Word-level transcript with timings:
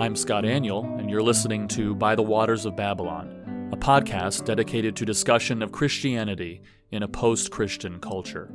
I'm 0.00 0.16
Scott 0.16 0.44
Aniol, 0.44 0.98
and 0.98 1.10
you're 1.10 1.22
listening 1.22 1.68
to 1.68 1.94
By 1.94 2.14
the 2.14 2.22
Waters 2.22 2.64
of 2.64 2.74
Babylon, 2.74 3.68
a 3.70 3.76
podcast 3.76 4.46
dedicated 4.46 4.96
to 4.96 5.04
discussion 5.04 5.60
of 5.60 5.72
Christianity 5.72 6.62
in 6.90 7.02
a 7.02 7.08
post 7.08 7.50
Christian 7.50 8.00
culture. 8.00 8.50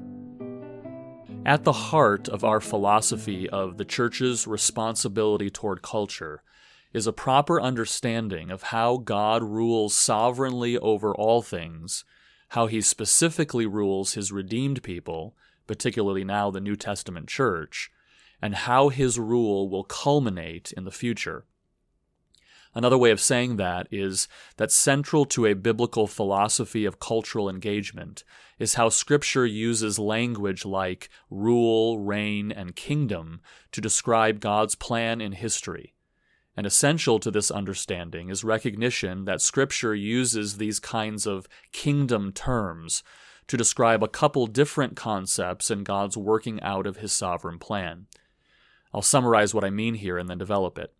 At 1.45 1.63
the 1.63 1.71
heart 1.71 2.27
of 2.27 2.43
our 2.43 2.59
philosophy 2.59 3.47
of 3.47 3.77
the 3.77 3.86
Church's 3.86 4.47
responsibility 4.47 5.52
toward 5.52 5.84
culture 5.84 6.41
is 6.93 7.05
a 7.05 7.13
proper 7.13 7.62
understanding 7.62 8.50
of 8.50 8.64
how 8.64 8.98
God 8.98 9.43
rules 9.43 9.93
sovereignly 9.93 10.80
over 10.80 11.14
all 11.14 11.43
things, 11.43 12.05
how 12.50 12.66
he 12.66 12.82
specifically 12.82 13.68
rules 13.68 14.14
his 14.14 14.32
redeemed 14.32 14.82
people, 14.82 15.36
particularly 15.68 16.23
now 16.23 16.50
the 16.50 16.59
New 16.59 16.75
Testament 16.75 17.27
church, 17.27 17.91
and 18.45 18.54
how 18.54 18.89
his 18.89 19.17
rule 19.17 19.67
will 19.67 19.83
culminate 19.83 20.71
in 20.77 20.83
the 20.83 20.91
future. 20.91 21.45
Another 22.75 22.97
way 22.97 23.09
of 23.09 23.19
saying 23.19 23.55
that 23.55 23.87
is 23.89 24.27
that 24.57 24.71
central 24.71 25.25
to 25.25 25.47
a 25.47 25.55
biblical 25.55 26.05
philosophy 26.05 26.85
of 26.85 26.99
cultural 26.99 27.49
engagement 27.49 28.23
is 28.59 28.75
how 28.75 28.89
Scripture 28.89 29.47
uses 29.47 29.97
language 29.97 30.63
like 30.63 31.09
rule, 31.31 31.99
reign, 31.99 32.52
and 32.52 32.75
kingdom 32.75 33.41
to 33.71 33.81
describe 33.81 34.39
God's 34.39 34.75
plan 34.75 35.21
in 35.21 35.31
history 35.31 35.95
and 36.57 36.66
essential 36.66 37.19
to 37.19 37.31
this 37.31 37.52
understanding 37.52 38.30
is 38.30 38.43
recognition 38.43 39.25
that 39.25 39.41
Scripture 39.41 39.93
uses 39.93 40.57
these 40.57 40.80
kinds 40.80 41.25
of 41.25 41.47
kingdom 41.71 42.31
terms 42.31 43.03
to 43.47 43.57
describe 43.57 44.03
a 44.03 44.07
couple 44.07 44.47
different 44.47 44.95
concepts 44.95 45.69
in 45.69 45.83
God's 45.83 46.17
working 46.17 46.61
out 46.61 46.88
of 46.88 46.97
His 46.97 47.11
sovereign 47.11 47.59
plan. 47.59 48.07
I'll 48.95 49.01
summarize 49.01 49.53
what 49.53 49.65
I 49.65 49.71
mean 49.71 49.95
here 49.95 50.17
and 50.17 50.29
then 50.29 50.38
develop 50.38 50.79
it. 50.79 50.93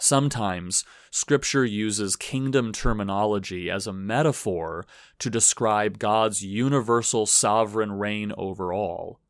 Sometimes 0.00 0.86
Scripture 1.10 1.62
uses 1.62 2.16
kingdom 2.16 2.72
terminology 2.72 3.70
as 3.70 3.86
a 3.86 3.92
metaphor 3.92 4.86
to 5.18 5.28
describe 5.28 5.98
God's 5.98 6.42
universal 6.42 7.26
sovereign 7.26 7.92
reign 7.92 8.32
over 8.38 8.72
all. 8.72 9.20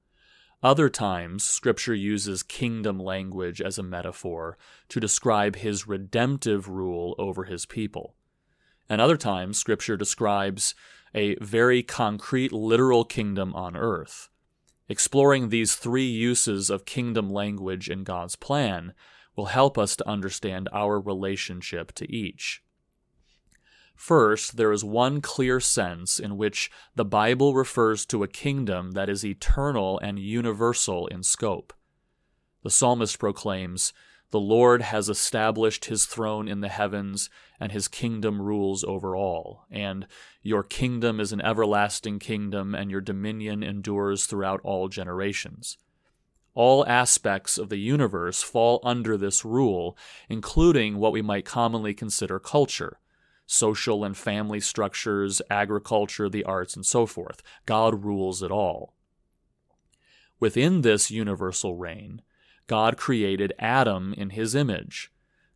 Other 0.62 0.88
times, 0.88 1.42
Scripture 1.42 1.96
uses 1.96 2.44
kingdom 2.44 2.96
language 3.00 3.60
as 3.60 3.76
a 3.76 3.82
metaphor 3.82 4.56
to 4.88 5.00
describe 5.00 5.56
his 5.56 5.88
redemptive 5.88 6.68
rule 6.68 7.16
over 7.18 7.42
his 7.42 7.66
people. 7.66 8.14
And 8.88 9.00
other 9.00 9.16
times, 9.16 9.58
Scripture 9.58 9.96
describes 9.96 10.76
a 11.12 11.34
very 11.40 11.82
concrete 11.82 12.52
literal 12.52 13.04
kingdom 13.04 13.52
on 13.52 13.76
earth. 13.76 14.28
Exploring 14.88 15.48
these 15.48 15.74
three 15.74 16.06
uses 16.06 16.68
of 16.68 16.84
kingdom 16.84 17.30
language 17.30 17.88
in 17.88 18.04
God's 18.04 18.36
plan 18.36 18.92
will 19.34 19.46
help 19.46 19.78
us 19.78 19.96
to 19.96 20.08
understand 20.08 20.68
our 20.72 21.00
relationship 21.00 21.92
to 21.92 22.10
each. 22.12 22.62
First, 23.96 24.56
there 24.56 24.72
is 24.72 24.84
one 24.84 25.20
clear 25.20 25.60
sense 25.60 26.18
in 26.18 26.36
which 26.36 26.70
the 26.94 27.04
Bible 27.04 27.54
refers 27.54 28.04
to 28.06 28.22
a 28.22 28.28
kingdom 28.28 28.92
that 28.92 29.08
is 29.08 29.24
eternal 29.24 29.98
and 30.00 30.18
universal 30.18 31.06
in 31.06 31.22
scope. 31.22 31.72
The 32.62 32.70
psalmist 32.70 33.18
proclaims, 33.18 33.92
The 34.34 34.40
Lord 34.40 34.82
has 34.82 35.08
established 35.08 35.84
his 35.84 36.06
throne 36.06 36.48
in 36.48 36.60
the 36.60 36.68
heavens, 36.68 37.30
and 37.60 37.70
his 37.70 37.86
kingdom 37.86 38.42
rules 38.42 38.82
over 38.82 39.14
all. 39.14 39.64
And 39.70 40.08
your 40.42 40.64
kingdom 40.64 41.20
is 41.20 41.30
an 41.32 41.40
everlasting 41.40 42.18
kingdom, 42.18 42.74
and 42.74 42.90
your 42.90 43.00
dominion 43.00 43.62
endures 43.62 44.26
throughout 44.26 44.60
all 44.64 44.88
generations. 44.88 45.78
All 46.52 46.84
aspects 46.88 47.58
of 47.58 47.68
the 47.68 47.76
universe 47.76 48.42
fall 48.42 48.80
under 48.82 49.16
this 49.16 49.44
rule, 49.44 49.96
including 50.28 50.96
what 50.98 51.12
we 51.12 51.22
might 51.22 51.44
commonly 51.44 51.94
consider 51.94 52.40
culture 52.40 52.98
social 53.46 54.02
and 54.02 54.16
family 54.16 54.58
structures, 54.58 55.42
agriculture, 55.48 56.28
the 56.28 56.42
arts, 56.42 56.74
and 56.74 56.84
so 56.84 57.06
forth. 57.06 57.40
God 57.66 58.02
rules 58.02 58.42
it 58.42 58.50
all. 58.50 58.94
Within 60.40 60.80
this 60.80 61.08
universal 61.08 61.76
reign, 61.76 62.20
God 62.66 62.96
created 62.96 63.52
Adam 63.58 64.14
in 64.14 64.30
his 64.30 64.54
image. 64.54 65.10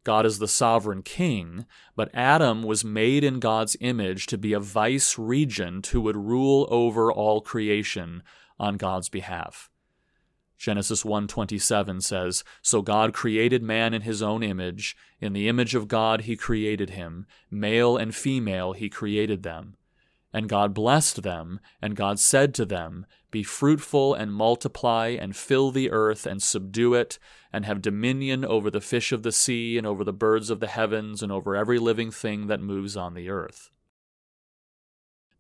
God 0.05 0.25
is 0.25 0.39
the 0.39 0.49
sovereign 0.49 1.03
king, 1.03 1.67
but 1.97 2.11
Adam 2.15 2.63
was 2.63 2.85
made 2.85 3.25
in 3.25 3.41
God's 3.41 3.77
image 3.81 4.27
to 4.27 4.39
be 4.39 4.53
a 4.53 4.61
vice 4.61 5.19
regent 5.19 5.89
who 5.89 6.01
would 6.01 6.17
rule 6.17 6.67
over 6.71 7.13
all 7.13 7.41
creation 7.41 8.23
on 8.59 8.77
God's 8.77 9.09
behalf. 9.09 9.71
Genesis 10.59 11.05
1:27 11.05 12.01
says, 12.01 12.43
"So 12.63 12.83
God 12.83 13.15
created 13.15 13.63
man 13.63 13.95
in 13.95 14.03
his 14.03 14.23
own 14.23 14.43
image, 14.43 14.97
in 15.21 15.33
the 15.33 15.47
image 15.47 15.75
of 15.75 15.89
God 15.89 16.23
he 16.23 16.37
created 16.37 16.91
him, 16.91 17.27
male 17.51 17.97
and 17.97 18.15
female 18.15 18.73
he 18.73 18.89
created 18.89 19.45
them. 19.45 19.77
And 20.33 20.49
God 20.49 20.75
blessed 20.75 21.23
them, 21.23 21.59
and 21.81 21.97
God 21.97 22.19
said 22.19 22.55
to 22.55 22.67
them, 22.67 23.07
Be 23.31 23.43
fruitful 23.43 24.15
and 24.15 24.33
multiply 24.33 25.09
and 25.09 25.35
fill 25.35 25.71
the 25.71 25.91
earth 25.91 26.27
and 26.27 26.43
subdue 26.43 26.95
it, 26.95 27.19
and 27.53 27.65
have 27.65 27.81
dominion 27.81 28.45
over 28.45 28.71
the 28.71 28.81
fish 28.81 29.11
of 29.11 29.23
the 29.23 29.33
sea 29.33 29.79
and 29.79 29.87
over 29.87 30.05
the 30.05 30.13
birds 30.13 30.51
of 30.51 30.61
the 30.61 30.67
heavens 30.67 31.23
and 31.23 31.33
over 31.33 31.57
every 31.57 31.79
living 31.79 32.11
thing 32.11 32.47
that 32.49 32.61
moves 32.61 32.97
on 32.97 33.15
the 33.15 33.31
earth." 33.31 33.71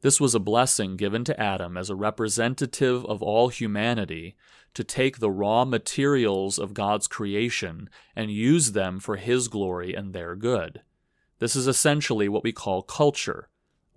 This 0.00 0.20
was 0.20 0.34
a 0.34 0.40
blessing 0.40 0.96
given 0.96 1.24
to 1.24 1.38
Adam 1.38 1.76
as 1.76 1.90
a 1.90 1.96
representative 1.96 3.04
of 3.04 3.22
all 3.22 3.48
humanity 3.48 4.36
to 4.74 4.84
take 4.84 5.18
the 5.18 5.30
raw 5.30 5.64
materials 5.64 6.58
of 6.58 6.72
God's 6.72 7.08
creation 7.08 7.90
and 8.14 8.30
use 8.30 8.72
them 8.72 9.00
for 9.00 9.16
His 9.16 9.48
glory 9.48 9.94
and 9.94 10.12
their 10.12 10.36
good. 10.36 10.82
This 11.40 11.56
is 11.56 11.66
essentially 11.66 12.28
what 12.28 12.44
we 12.44 12.52
call 12.52 12.82
culture, 12.82 13.48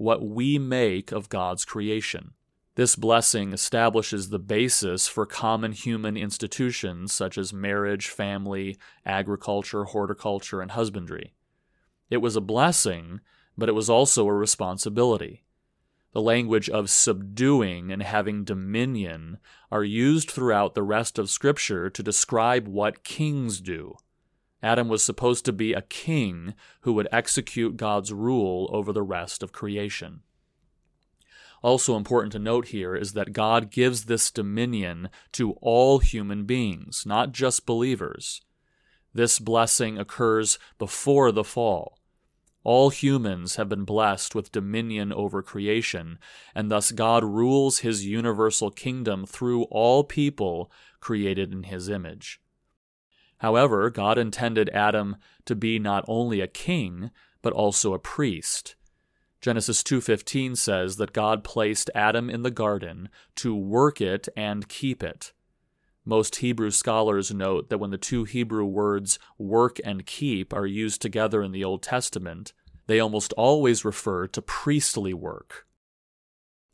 what 0.02 0.28
we 0.28 0.58
make 0.58 1.12
of 1.12 1.30
God's 1.30 1.66
creation. 1.66 2.34
This 2.76 2.96
blessing 2.96 3.54
establishes 3.54 4.30
the 4.30 4.40
basis 4.40 5.08
for 5.08 5.26
common 5.26 5.72
human 5.72 6.18
institutions 6.18 7.14
such 7.14 7.38
as 7.38 7.54
marriage, 7.54 8.08
family, 8.08 8.78
agriculture, 9.06 9.86
horticulture, 9.86 10.62
and 10.62 10.72
husbandry. 10.72 11.34
It 12.10 12.18
was 12.18 12.36
a 12.36 12.42
blessing, 12.42 13.22
but 13.58 13.70
it 13.70 13.74
was 13.74 13.90
also 13.90 14.28
a 14.28 14.34
responsibility 14.34 15.44
the 16.14 16.22
language 16.22 16.70
of 16.70 16.90
subduing 16.90 17.92
and 17.92 18.04
having 18.04 18.44
dominion 18.44 19.38
are 19.72 19.84
used 19.84 20.30
throughout 20.30 20.76
the 20.76 20.84
rest 20.84 21.18
of 21.18 21.30
Scripture 21.30 21.90
to 21.90 22.04
describe 22.04 22.68
what 22.68 23.04
kings 23.04 23.62
do. 23.62 23.96
Adam 24.64 24.88
was 24.88 25.04
supposed 25.04 25.46
to 25.46 25.54
be 25.54 25.74
a 25.74 25.82
king 25.82 26.54
who 26.82 26.94
would 26.94 27.08
execute 27.12 27.78
God's 27.78 28.14
rule 28.14 28.70
over 28.72 28.94
the 28.94 29.02
rest 29.04 29.42
of 29.42 29.52
creation. 29.52 30.22
Also 31.64 31.96
important 31.96 32.32
to 32.32 32.40
note 32.40 32.68
here 32.68 32.96
is 32.96 33.14
that 33.14 33.34
God 33.34 33.70
gives 33.70 34.06
this 34.06 34.32
dominion 34.32 35.10
to 35.34 35.54
all 35.62 36.00
human 36.00 36.46
beings, 36.46 37.04
not 37.06 37.32
just 37.32 37.66
believers. 37.66 38.42
This 39.14 39.40
blessing 39.40 39.98
occurs 39.98 40.58
before 40.80 41.32
the 41.32 41.44
fall. 41.44 41.98
All 42.64 42.90
humans 42.92 43.56
have 43.56 43.70
been 43.70 43.86
blessed 43.86 44.36
with 44.36 44.52
dominion 44.52 45.12
over 45.12 45.42
creation, 45.42 46.20
and 46.54 46.70
thus 46.70 46.92
God 46.92 47.24
rules 47.24 47.80
his 47.80 48.06
universal 48.06 48.70
kingdom 48.70 49.26
through 49.26 49.64
all 49.64 50.04
people 50.04 50.72
created 51.00 51.52
in 51.52 51.64
his 51.64 51.90
image. 51.90 52.40
However, 53.42 53.90
God 53.90 54.20
intended 54.20 54.70
Adam 54.70 55.16
to 55.46 55.56
be 55.56 55.80
not 55.80 56.06
only 56.08 56.42
a 56.42 56.48
king, 56.48 57.10
but 57.42 57.54
also 57.54 57.96
a 57.96 58.00
priest. 58.00 58.76
Genesis 59.42 59.82
2:15 59.82 60.56
says 60.56 60.98
that 60.98 61.12
God 61.12 61.44
placed 61.44 61.90
Adam 61.96 62.30
in 62.30 62.44
the 62.44 62.52
garden 62.52 63.10
to 63.38 63.56
work 63.56 64.00
it 64.00 64.30
and 64.38 64.70
keep 64.70 65.02
it. 65.02 65.34
Most 66.06 66.36
Hebrew 66.36 66.70
scholars 66.70 67.34
note 67.34 67.70
that 67.70 67.80
when 67.80 67.90
the 67.90 67.98
two 67.98 68.26
Hebrew 68.26 68.66
words 68.66 69.18
work 69.40 69.80
and 69.84 70.06
keep 70.06 70.54
are 70.54 70.68
used 70.68 71.02
together 71.02 71.42
in 71.42 71.52
the 71.52 71.64
Old 71.64 71.82
Testament, 71.82 72.54
they 72.86 73.00
almost 73.00 73.34
always 73.34 73.84
refer 73.84 74.28
to 74.28 74.42
priestly 74.44 75.16
work. 75.16 75.66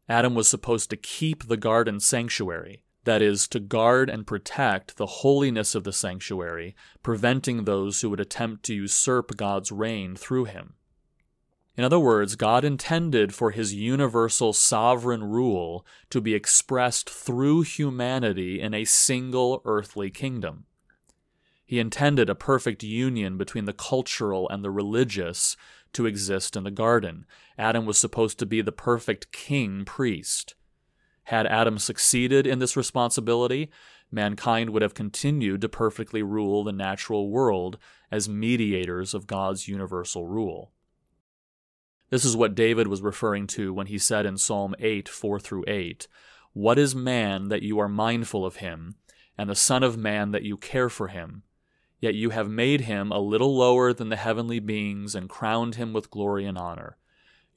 Adam 0.09 0.35
was 0.35 0.49
supposed 0.49 0.89
to 0.89 0.97
keep 0.97 1.47
the 1.47 1.55
garden 1.55 2.01
sanctuary, 2.01 2.83
that 3.07 3.23
is, 3.23 3.47
to 3.47 3.59
guard 3.59 4.09
and 4.09 4.27
protect 4.27 4.97
the 4.97 5.07
holiness 5.07 5.73
of 5.73 5.83
the 5.83 5.91
sanctuary, 5.91 6.75
preventing 7.01 7.63
those 7.63 8.01
who 8.01 8.09
would 8.11 8.19
attempt 8.19 8.63
to 8.65 8.75
usurp 8.75 9.35
God's 9.35 9.71
reign 9.71 10.15
through 10.15 10.45
him. 10.45 10.73
In 11.77 11.83
other 11.83 11.99
words, 11.99 12.35
God 12.35 12.65
intended 12.65 13.33
for 13.33 13.51
his 13.51 13.73
universal 13.73 14.51
sovereign 14.51 15.23
rule 15.23 15.85
to 16.09 16.19
be 16.19 16.33
expressed 16.33 17.09
through 17.09 17.61
humanity 17.61 18.59
in 18.59 18.73
a 18.73 18.83
single 18.83 19.61
earthly 19.63 20.09
kingdom. 20.09 20.65
He 21.65 21.79
intended 21.79 22.29
a 22.29 22.35
perfect 22.35 22.83
union 22.83 23.37
between 23.37 23.65
the 23.65 23.73
cultural 23.73 24.49
and 24.49 24.63
the 24.63 24.71
religious 24.71 25.55
to 25.93 26.05
exist 26.05 26.55
in 26.55 26.63
the 26.63 26.71
garden. 26.71 27.25
Adam 27.57 27.85
was 27.85 27.97
supposed 27.97 28.39
to 28.39 28.45
be 28.45 28.61
the 28.61 28.71
perfect 28.71 29.31
king 29.31 29.85
priest. 29.85 30.55
Had 31.27 31.45
Adam 31.47 31.77
succeeded 31.77 32.47
in 32.47 32.59
this 32.59 32.77
responsibility, 32.77 33.69
mankind 34.09 34.69
would 34.69 34.81
have 34.81 34.93
continued 34.93 35.59
to 35.59 35.67
perfectly 35.67 36.23
rule 36.23 36.63
the 36.63 36.71
natural 36.71 37.29
world 37.29 37.77
as 38.09 38.29
mediators 38.29 39.13
of 39.13 39.27
God's 39.27 39.67
universal 39.67 40.25
rule. 40.25 40.71
This 42.09 42.23
is 42.23 42.37
what 42.37 42.55
David 42.55 42.87
was 42.87 43.01
referring 43.01 43.45
to 43.47 43.73
when 43.73 43.87
he 43.87 43.97
said 43.97 44.25
in 44.25 44.37
Psalm 44.37 44.73
8 44.79 45.09
4 45.09 45.37
through 45.41 45.65
8, 45.67 46.07
What 46.53 46.79
is 46.79 46.95
man 46.95 47.49
that 47.49 47.61
you 47.61 47.77
are 47.77 47.89
mindful 47.89 48.45
of 48.45 48.57
him, 48.57 48.95
and 49.37 49.49
the 49.49 49.53
Son 49.55 49.83
of 49.83 49.97
Man 49.97 50.31
that 50.31 50.43
you 50.43 50.55
care 50.55 50.87
for 50.87 51.09
him? 51.09 51.43
Yet 51.99 52.15
you 52.15 52.29
have 52.29 52.49
made 52.49 52.81
him 52.81 53.11
a 53.11 53.19
little 53.19 53.53
lower 53.53 53.91
than 53.91 54.07
the 54.07 54.15
heavenly 54.15 54.61
beings 54.61 55.13
and 55.13 55.27
crowned 55.27 55.75
him 55.75 55.91
with 55.91 56.09
glory 56.09 56.45
and 56.45 56.57
honor. 56.57 56.95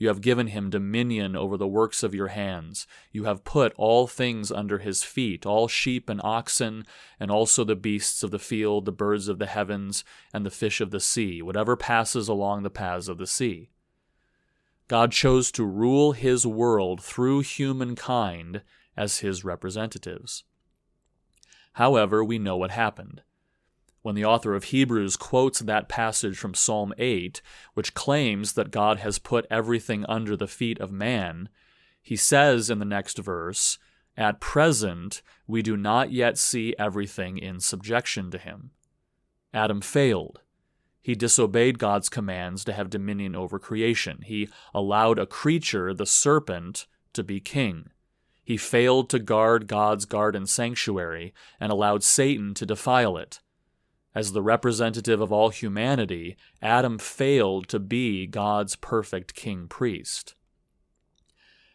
You 0.00 0.08
have 0.08 0.22
given 0.22 0.46
him 0.46 0.70
dominion 0.70 1.36
over 1.36 1.58
the 1.58 1.68
works 1.68 2.02
of 2.02 2.14
your 2.14 2.28
hands. 2.28 2.86
You 3.12 3.24
have 3.24 3.44
put 3.44 3.74
all 3.76 4.06
things 4.06 4.50
under 4.50 4.78
his 4.78 5.02
feet, 5.02 5.44
all 5.44 5.68
sheep 5.68 6.08
and 6.08 6.22
oxen, 6.24 6.86
and 7.20 7.30
also 7.30 7.64
the 7.64 7.76
beasts 7.76 8.22
of 8.22 8.30
the 8.30 8.38
field, 8.38 8.86
the 8.86 8.92
birds 8.92 9.28
of 9.28 9.38
the 9.38 9.44
heavens, 9.44 10.02
and 10.32 10.46
the 10.46 10.50
fish 10.50 10.80
of 10.80 10.90
the 10.90 11.00
sea, 11.00 11.42
whatever 11.42 11.76
passes 11.76 12.28
along 12.28 12.62
the 12.62 12.70
paths 12.70 13.08
of 13.08 13.18
the 13.18 13.26
sea. 13.26 13.68
God 14.88 15.12
chose 15.12 15.52
to 15.52 15.66
rule 15.66 16.12
his 16.12 16.46
world 16.46 17.02
through 17.02 17.40
humankind 17.40 18.62
as 18.96 19.18
his 19.18 19.44
representatives. 19.44 20.44
However, 21.74 22.24
we 22.24 22.38
know 22.38 22.56
what 22.56 22.70
happened. 22.70 23.20
When 24.02 24.14
the 24.14 24.24
author 24.24 24.54
of 24.54 24.64
Hebrews 24.64 25.16
quotes 25.16 25.60
that 25.60 25.88
passage 25.88 26.38
from 26.38 26.54
Psalm 26.54 26.94
8, 26.96 27.42
which 27.74 27.94
claims 27.94 28.54
that 28.54 28.70
God 28.70 28.98
has 29.00 29.18
put 29.18 29.46
everything 29.50 30.06
under 30.08 30.36
the 30.36 30.48
feet 30.48 30.80
of 30.80 30.90
man, 30.90 31.50
he 32.00 32.16
says 32.16 32.70
in 32.70 32.78
the 32.78 32.86
next 32.86 33.18
verse, 33.18 33.78
At 34.16 34.40
present, 34.40 35.20
we 35.46 35.60
do 35.60 35.76
not 35.76 36.12
yet 36.12 36.38
see 36.38 36.74
everything 36.78 37.36
in 37.36 37.60
subjection 37.60 38.30
to 38.30 38.38
him. 38.38 38.70
Adam 39.52 39.80
failed. 39.82 40.40
He 41.02 41.14
disobeyed 41.14 41.78
God's 41.78 42.08
commands 42.08 42.64
to 42.64 42.72
have 42.72 42.90
dominion 42.90 43.34
over 43.34 43.58
creation. 43.58 44.20
He 44.24 44.48
allowed 44.74 45.18
a 45.18 45.26
creature, 45.26 45.92
the 45.92 46.06
serpent, 46.06 46.86
to 47.12 47.22
be 47.22 47.40
king. 47.40 47.90
He 48.44 48.56
failed 48.56 49.10
to 49.10 49.18
guard 49.18 49.66
God's 49.66 50.04
garden 50.06 50.46
sanctuary 50.46 51.34
and 51.58 51.70
allowed 51.70 52.02
Satan 52.02 52.54
to 52.54 52.66
defile 52.66 53.16
it. 53.16 53.40
As 54.14 54.32
the 54.32 54.42
representative 54.42 55.20
of 55.20 55.30
all 55.30 55.50
humanity, 55.50 56.36
Adam 56.60 56.98
failed 56.98 57.68
to 57.68 57.78
be 57.78 58.26
God's 58.26 58.74
perfect 58.76 59.34
king 59.34 59.68
priest. 59.68 60.34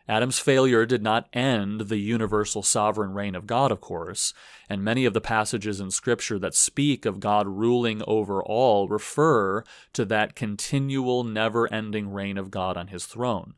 Adam's 0.08 0.38
failure 0.38 0.86
did 0.86 1.02
not 1.02 1.28
end 1.34 1.82
the 1.82 1.98
universal 1.98 2.62
sovereign 2.62 3.14
reign 3.14 3.34
of 3.34 3.48
God, 3.48 3.72
of 3.72 3.82
course, 3.82 4.34
and 4.70 4.84
many 4.84 5.06
of 5.06 5.14
the 5.14 5.22
passages 5.22 5.80
in 5.80 5.90
Scripture 5.90 6.38
that 6.38 6.54
speak 6.54 7.06
of 7.06 7.20
God 7.20 7.48
ruling 7.48 8.04
over 8.06 8.44
all 8.44 8.88
refer 8.88 9.64
to 9.94 10.06
that 10.06 10.36
continual, 10.36 11.24
never 11.24 11.72
ending 11.74 12.12
reign 12.12 12.38
of 12.38 12.52
God 12.52 12.78
on 12.78 12.90
his 12.90 13.06
throne. 13.06 13.56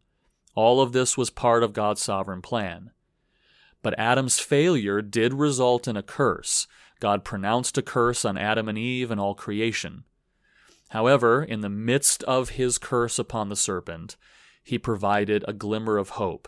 All 0.56 0.79
of 0.79 0.94
this 0.94 1.18
was 1.18 1.29
part 1.29 1.63
of 1.63 1.74
God's 1.74 2.01
sovereign 2.01 2.41
plan. 2.41 2.91
But 3.81 4.00
Adam's 4.00 4.39
failure 4.39 5.01
did 5.01 5.33
result 5.33 5.88
in 5.88 5.97
a 5.97 6.03
curse. 6.03 6.65
God 7.00 7.24
pronounced 7.24 7.78
a 7.78 7.82
curse 7.82 8.26
on 8.26 8.38
Adam 8.38 8.68
and 8.68 8.78
Eve 8.78 9.12
and 9.12 9.20
all 9.20 9.36
creation. 9.36 10.04
However, 10.90 11.44
in 11.44 11.62
the 11.62 11.70
midst 11.70 12.24
of 12.24 12.52
his 12.52 12.78
curse 12.78 13.20
upon 13.20 13.50
the 13.50 13.56
serpent, 13.56 14.16
he 14.64 14.78
provided 14.78 15.44
a 15.48 15.54
glimmer 15.54 15.98
of 15.98 16.12
hope. 16.12 16.48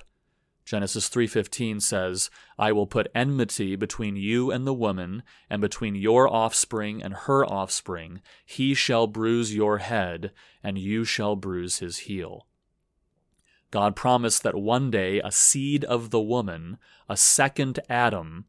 Genesis 0.65 1.09
3:15 1.09 1.79
says, 1.79 2.29
"I 2.57 2.71
will 2.71 2.85
put 2.85 3.11
enmity 3.15 3.75
between 3.75 4.15
you 4.15 4.51
and 4.51 4.67
the 4.67 4.73
woman, 4.73 5.23
and 5.49 5.61
between 5.61 5.95
your 5.95 6.31
offspring 6.31 7.01
and 7.01 7.13
her 7.13 7.43
offspring. 7.43 8.21
He 8.45 8.75
shall 8.75 9.07
bruise 9.07 9.55
your 9.55 9.79
head, 9.79 10.31
and 10.61 10.77
you 10.77 11.05
shall 11.05 11.35
bruise 11.35 11.79
his 11.79 11.99
heel." 11.99 12.45
God 13.71 13.95
promised 13.95 14.43
that 14.43 14.55
one 14.55 14.91
day 14.91 15.19
a 15.19 15.31
seed 15.31 15.83
of 15.85 16.11
the 16.11 16.21
woman, 16.21 16.77
a 17.07 17.17
second 17.17 17.79
Adam, 17.89 18.45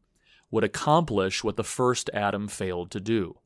would 0.51 0.63
accomplish 0.63 1.43
what 1.43 1.55
the 1.55 1.63
first 1.63 2.09
Adam 2.13 2.47
failed 2.47 2.91
to 2.91 2.99
do. 2.99 3.39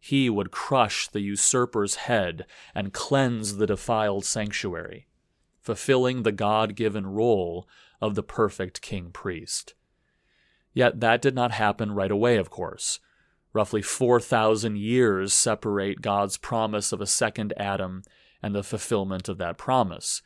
He 0.00 0.30
would 0.30 0.50
crush 0.50 1.08
the 1.08 1.20
usurper's 1.20 1.96
head 1.96 2.46
and 2.74 2.92
cleanse 2.92 3.56
the 3.56 3.66
defiled 3.66 4.24
sanctuary 4.24 5.08
fulfilling 5.64 6.22
the 6.22 6.32
God 6.32 6.76
given 6.76 7.06
role 7.06 7.66
of 8.00 8.14
the 8.14 8.22
perfect 8.22 8.82
king 8.82 9.10
priest. 9.10 9.72
Yet 10.74 11.00
that 11.00 11.22
did 11.22 11.34
not 11.34 11.52
happen 11.52 11.92
right 11.92 12.10
away, 12.10 12.36
of 12.36 12.50
course. 12.50 13.00
Roughly 13.54 13.80
4,000 13.80 14.76
years 14.76 15.32
separate 15.32 16.02
God's 16.02 16.36
promise 16.36 16.92
of 16.92 17.00
a 17.00 17.06
second 17.06 17.54
Adam 17.56 18.02
and 18.42 18.54
the 18.54 18.62
fulfillment 18.62 19.28
of 19.28 19.38
that 19.38 19.56
promise. 19.56 20.20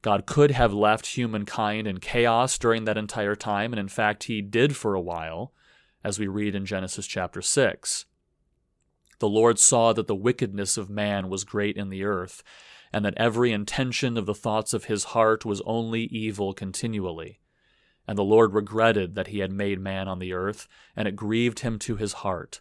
God 0.00 0.26
could 0.26 0.52
have 0.52 0.72
left 0.72 1.06
humankind 1.06 1.88
in 1.88 1.98
chaos 1.98 2.56
during 2.56 2.84
that 2.84 2.98
entire 2.98 3.34
time, 3.34 3.72
and 3.72 3.80
in 3.80 3.88
fact, 3.88 4.24
he 4.24 4.42
did 4.42 4.76
for 4.76 4.94
a 4.94 5.00
while, 5.00 5.52
as 6.04 6.18
we 6.18 6.26
read 6.26 6.54
in 6.54 6.66
Genesis 6.66 7.06
chapter 7.06 7.40
6. 7.40 8.04
The 9.20 9.28
Lord 9.28 9.58
saw 9.58 9.92
that 9.94 10.06
the 10.06 10.14
wickedness 10.14 10.76
of 10.76 10.90
man 10.90 11.30
was 11.30 11.44
great 11.44 11.76
in 11.76 11.88
the 11.88 12.04
earth, 12.04 12.42
and 12.92 13.04
that 13.04 13.14
every 13.16 13.52
intention 13.52 14.18
of 14.18 14.26
the 14.26 14.34
thoughts 14.34 14.74
of 14.74 14.84
his 14.84 15.04
heart 15.04 15.44
was 15.44 15.62
only 15.64 16.02
evil 16.02 16.52
continually. 16.52 17.40
And 18.06 18.18
the 18.18 18.22
Lord 18.22 18.52
regretted 18.52 19.14
that 19.14 19.28
he 19.28 19.38
had 19.38 19.50
made 19.50 19.80
man 19.80 20.08
on 20.08 20.18
the 20.18 20.34
earth, 20.34 20.68
and 20.94 21.08
it 21.08 21.16
grieved 21.16 21.60
him 21.60 21.78
to 21.80 21.96
his 21.96 22.12
heart. 22.12 22.60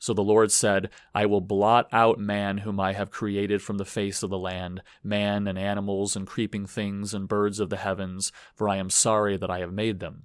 So 0.00 0.12
the 0.12 0.24
Lord 0.24 0.50
said, 0.50 0.90
I 1.14 1.26
will 1.26 1.40
blot 1.40 1.86
out 1.92 2.18
man 2.18 2.58
whom 2.58 2.80
I 2.80 2.92
have 2.94 3.12
created 3.12 3.62
from 3.62 3.78
the 3.78 3.84
face 3.84 4.24
of 4.24 4.30
the 4.30 4.38
land, 4.38 4.82
man 5.04 5.46
and 5.46 5.56
animals 5.56 6.16
and 6.16 6.26
creeping 6.26 6.66
things 6.66 7.14
and 7.14 7.28
birds 7.28 7.60
of 7.60 7.70
the 7.70 7.76
heavens, 7.76 8.32
for 8.56 8.68
I 8.68 8.78
am 8.78 8.90
sorry 8.90 9.36
that 9.36 9.50
I 9.50 9.60
have 9.60 9.72
made 9.72 10.00
them. 10.00 10.24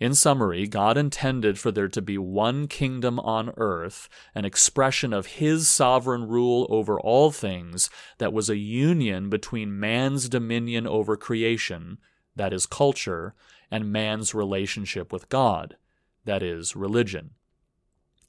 In 0.00 0.14
summary, 0.14 0.66
God 0.66 0.96
intended 0.96 1.58
for 1.58 1.70
there 1.70 1.88
to 1.88 2.02
be 2.02 2.18
one 2.18 2.66
kingdom 2.66 3.20
on 3.20 3.52
earth, 3.56 4.08
an 4.34 4.44
expression 4.44 5.12
of 5.12 5.26
His 5.26 5.68
sovereign 5.68 6.26
rule 6.26 6.66
over 6.68 6.98
all 6.98 7.30
things 7.30 7.90
that 8.18 8.32
was 8.32 8.50
a 8.50 8.56
union 8.56 9.30
between 9.30 9.78
man's 9.78 10.28
dominion 10.28 10.86
over 10.86 11.16
creation, 11.16 11.98
that 12.34 12.52
is, 12.52 12.66
culture, 12.66 13.34
and 13.70 13.92
man's 13.92 14.34
relationship 14.34 15.12
with 15.12 15.28
God, 15.28 15.76
that 16.24 16.42
is, 16.42 16.74
religion. 16.74 17.30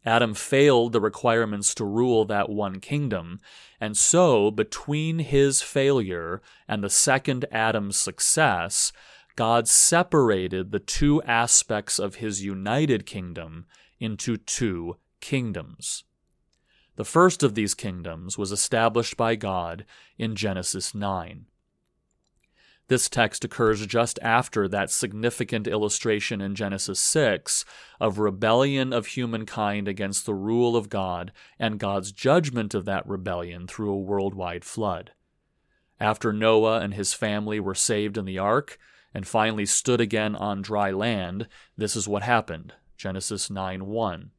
Adam 0.06 0.36
failed 0.36 0.94
the 0.94 1.02
requirements 1.02 1.74
to 1.74 1.84
rule 1.84 2.26
that 2.26 2.48
one 2.48 2.80
kingdom, 2.80 3.40
and 3.82 3.98
so, 3.98 4.52
between 4.52 5.18
his 5.18 5.64
failure 5.64 6.44
and 6.68 6.84
the 6.84 6.92
second 6.92 7.44
Adam's 7.52 7.98
success, 7.98 8.94
God 9.36 9.68
separated 9.68 10.72
the 10.72 10.80
two 10.80 11.22
aspects 11.24 12.00
of 12.00 12.16
his 12.16 12.44
united 12.44 13.06
kingdom 13.06 13.66
into 14.00 14.38
two 14.38 14.98
kingdoms. 15.20 16.04
The 16.96 17.06
first 17.06 17.44
of 17.44 17.56
these 17.56 17.74
kingdoms 17.74 18.38
was 18.38 18.52
established 18.52 19.18
by 19.18 19.36
God 19.36 19.86
in 20.18 20.36
Genesis 20.36 20.96
9. 20.96 21.48
This 22.88 23.10
text 23.10 23.44
occurs 23.44 23.86
just 23.88 24.20
after 24.22 24.68
that 24.68 24.92
significant 24.92 25.68
illustration 25.68 26.40
in 26.40 26.54
Genesis 26.54 27.00
6 27.00 27.66
of 28.00 28.20
rebellion 28.20 28.94
of 28.94 29.08
humankind 29.08 29.88
against 29.88 30.26
the 30.26 30.36
rule 30.36 30.78
of 30.78 30.88
God 30.88 31.32
and 31.58 31.80
God's 31.80 32.12
judgment 32.12 32.76
of 32.76 32.86
that 32.86 33.06
rebellion 33.08 33.66
through 33.66 33.92
a 33.92 34.00
worldwide 34.00 34.64
flood. 34.64 35.12
After 36.00 36.32
Noah 36.32 36.80
and 36.82 36.94
his 36.94 37.14
family 37.14 37.60
were 37.60 37.76
saved 37.76 38.18
in 38.18 38.26
the 38.26 38.38
ark, 38.38 38.78
and 39.16 39.26
finally 39.26 39.66
stood 39.66 40.02
again 40.02 40.36
on 40.36 40.62
dry 40.62 40.92
land, 40.92 41.48
this 41.78 41.96
is 41.96 42.06
what 42.06 42.22
happened. 42.22 42.74
Genesis 42.98 43.50
9 43.50 43.86
1. 43.86 44.32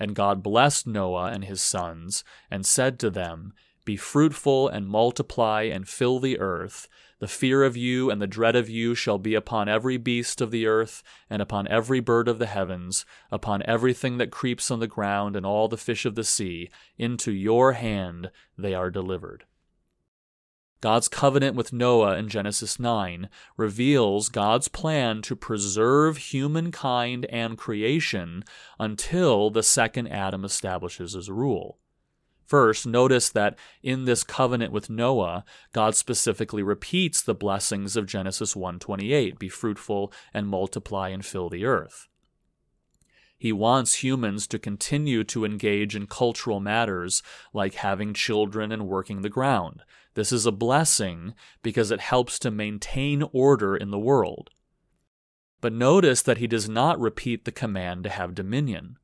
And 0.00 0.14
God 0.14 0.42
blessed 0.42 0.86
Noah 0.86 1.26
and 1.26 1.44
his 1.44 1.60
sons, 1.60 2.24
and 2.50 2.64
said 2.64 2.98
to 3.00 3.10
them, 3.10 3.52
Be 3.84 3.96
fruitful 3.96 4.66
and 4.66 4.88
multiply 4.88 5.64
and 5.64 5.86
fill 5.86 6.20
the 6.20 6.38
earth. 6.38 6.88
The 7.18 7.28
fear 7.28 7.62
of 7.62 7.76
you 7.76 8.10
and 8.10 8.22
the 8.22 8.26
dread 8.26 8.56
of 8.56 8.70
you 8.70 8.94
shall 8.94 9.18
be 9.18 9.34
upon 9.34 9.68
every 9.68 9.98
beast 9.98 10.40
of 10.40 10.52
the 10.52 10.66
earth, 10.66 11.02
and 11.28 11.42
upon 11.42 11.68
every 11.68 12.00
bird 12.00 12.28
of 12.28 12.38
the 12.38 12.46
heavens, 12.46 13.04
upon 13.30 13.62
everything 13.66 14.16
that 14.16 14.30
creeps 14.30 14.70
on 14.70 14.80
the 14.80 14.86
ground, 14.86 15.36
and 15.36 15.44
all 15.44 15.68
the 15.68 15.76
fish 15.76 16.06
of 16.06 16.14
the 16.14 16.24
sea. 16.24 16.70
Into 16.96 17.30
your 17.30 17.72
hand 17.72 18.30
they 18.56 18.72
are 18.72 18.90
delivered. 18.90 19.44
God's 20.80 21.08
covenant 21.08 21.56
with 21.56 21.72
Noah 21.72 22.16
in 22.16 22.28
Genesis 22.28 22.78
9 22.78 23.28
reveals 23.56 24.28
God's 24.28 24.68
plan 24.68 25.22
to 25.22 25.34
preserve 25.34 26.16
humankind 26.18 27.26
and 27.26 27.58
creation 27.58 28.44
until 28.78 29.50
the 29.50 29.64
second 29.64 30.06
Adam 30.06 30.44
establishes 30.44 31.14
his 31.14 31.28
rule. 31.28 31.78
First, 32.46 32.86
notice 32.86 33.28
that 33.28 33.58
in 33.82 34.04
this 34.04 34.24
covenant 34.24 34.72
with 34.72 34.88
Noah, 34.88 35.44
God 35.72 35.94
specifically 35.94 36.62
repeats 36.62 37.20
the 37.20 37.34
blessings 37.34 37.94
of 37.94 38.06
Genesis 38.06 38.54
1:28, 38.54 39.38
be 39.38 39.48
fruitful 39.50 40.12
and 40.32 40.48
multiply 40.48 41.10
and 41.10 41.26
fill 41.26 41.50
the 41.50 41.66
earth. 41.66 42.08
He 43.38 43.52
wants 43.52 44.02
humans 44.02 44.48
to 44.48 44.58
continue 44.58 45.22
to 45.24 45.44
engage 45.44 45.94
in 45.94 46.08
cultural 46.08 46.58
matters 46.58 47.22
like 47.54 47.74
having 47.74 48.12
children 48.12 48.72
and 48.72 48.88
working 48.88 49.22
the 49.22 49.28
ground. 49.28 49.84
This 50.14 50.32
is 50.32 50.44
a 50.44 50.52
blessing 50.52 51.34
because 51.62 51.92
it 51.92 52.00
helps 52.00 52.40
to 52.40 52.50
maintain 52.50 53.22
order 53.32 53.76
in 53.76 53.92
the 53.92 53.98
world. 53.98 54.50
But 55.60 55.72
notice 55.72 56.22
that 56.22 56.38
he 56.38 56.48
does 56.48 56.68
not 56.68 56.98
repeat 56.98 57.44
the 57.44 57.52
command 57.52 58.02
to 58.04 58.10
have 58.10 58.34
dominion. 58.34 58.96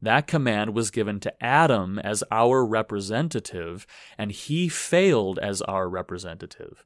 That 0.00 0.26
command 0.28 0.74
was 0.74 0.90
given 0.90 1.18
to 1.20 1.44
Adam 1.44 1.98
as 1.98 2.22
our 2.30 2.64
representative, 2.64 3.86
and 4.18 4.30
he 4.30 4.68
failed 4.68 5.38
as 5.38 5.62
our 5.62 5.88
representative. 5.88 6.84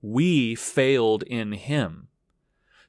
We 0.00 0.54
failed 0.54 1.22
in 1.24 1.52
him. 1.52 2.08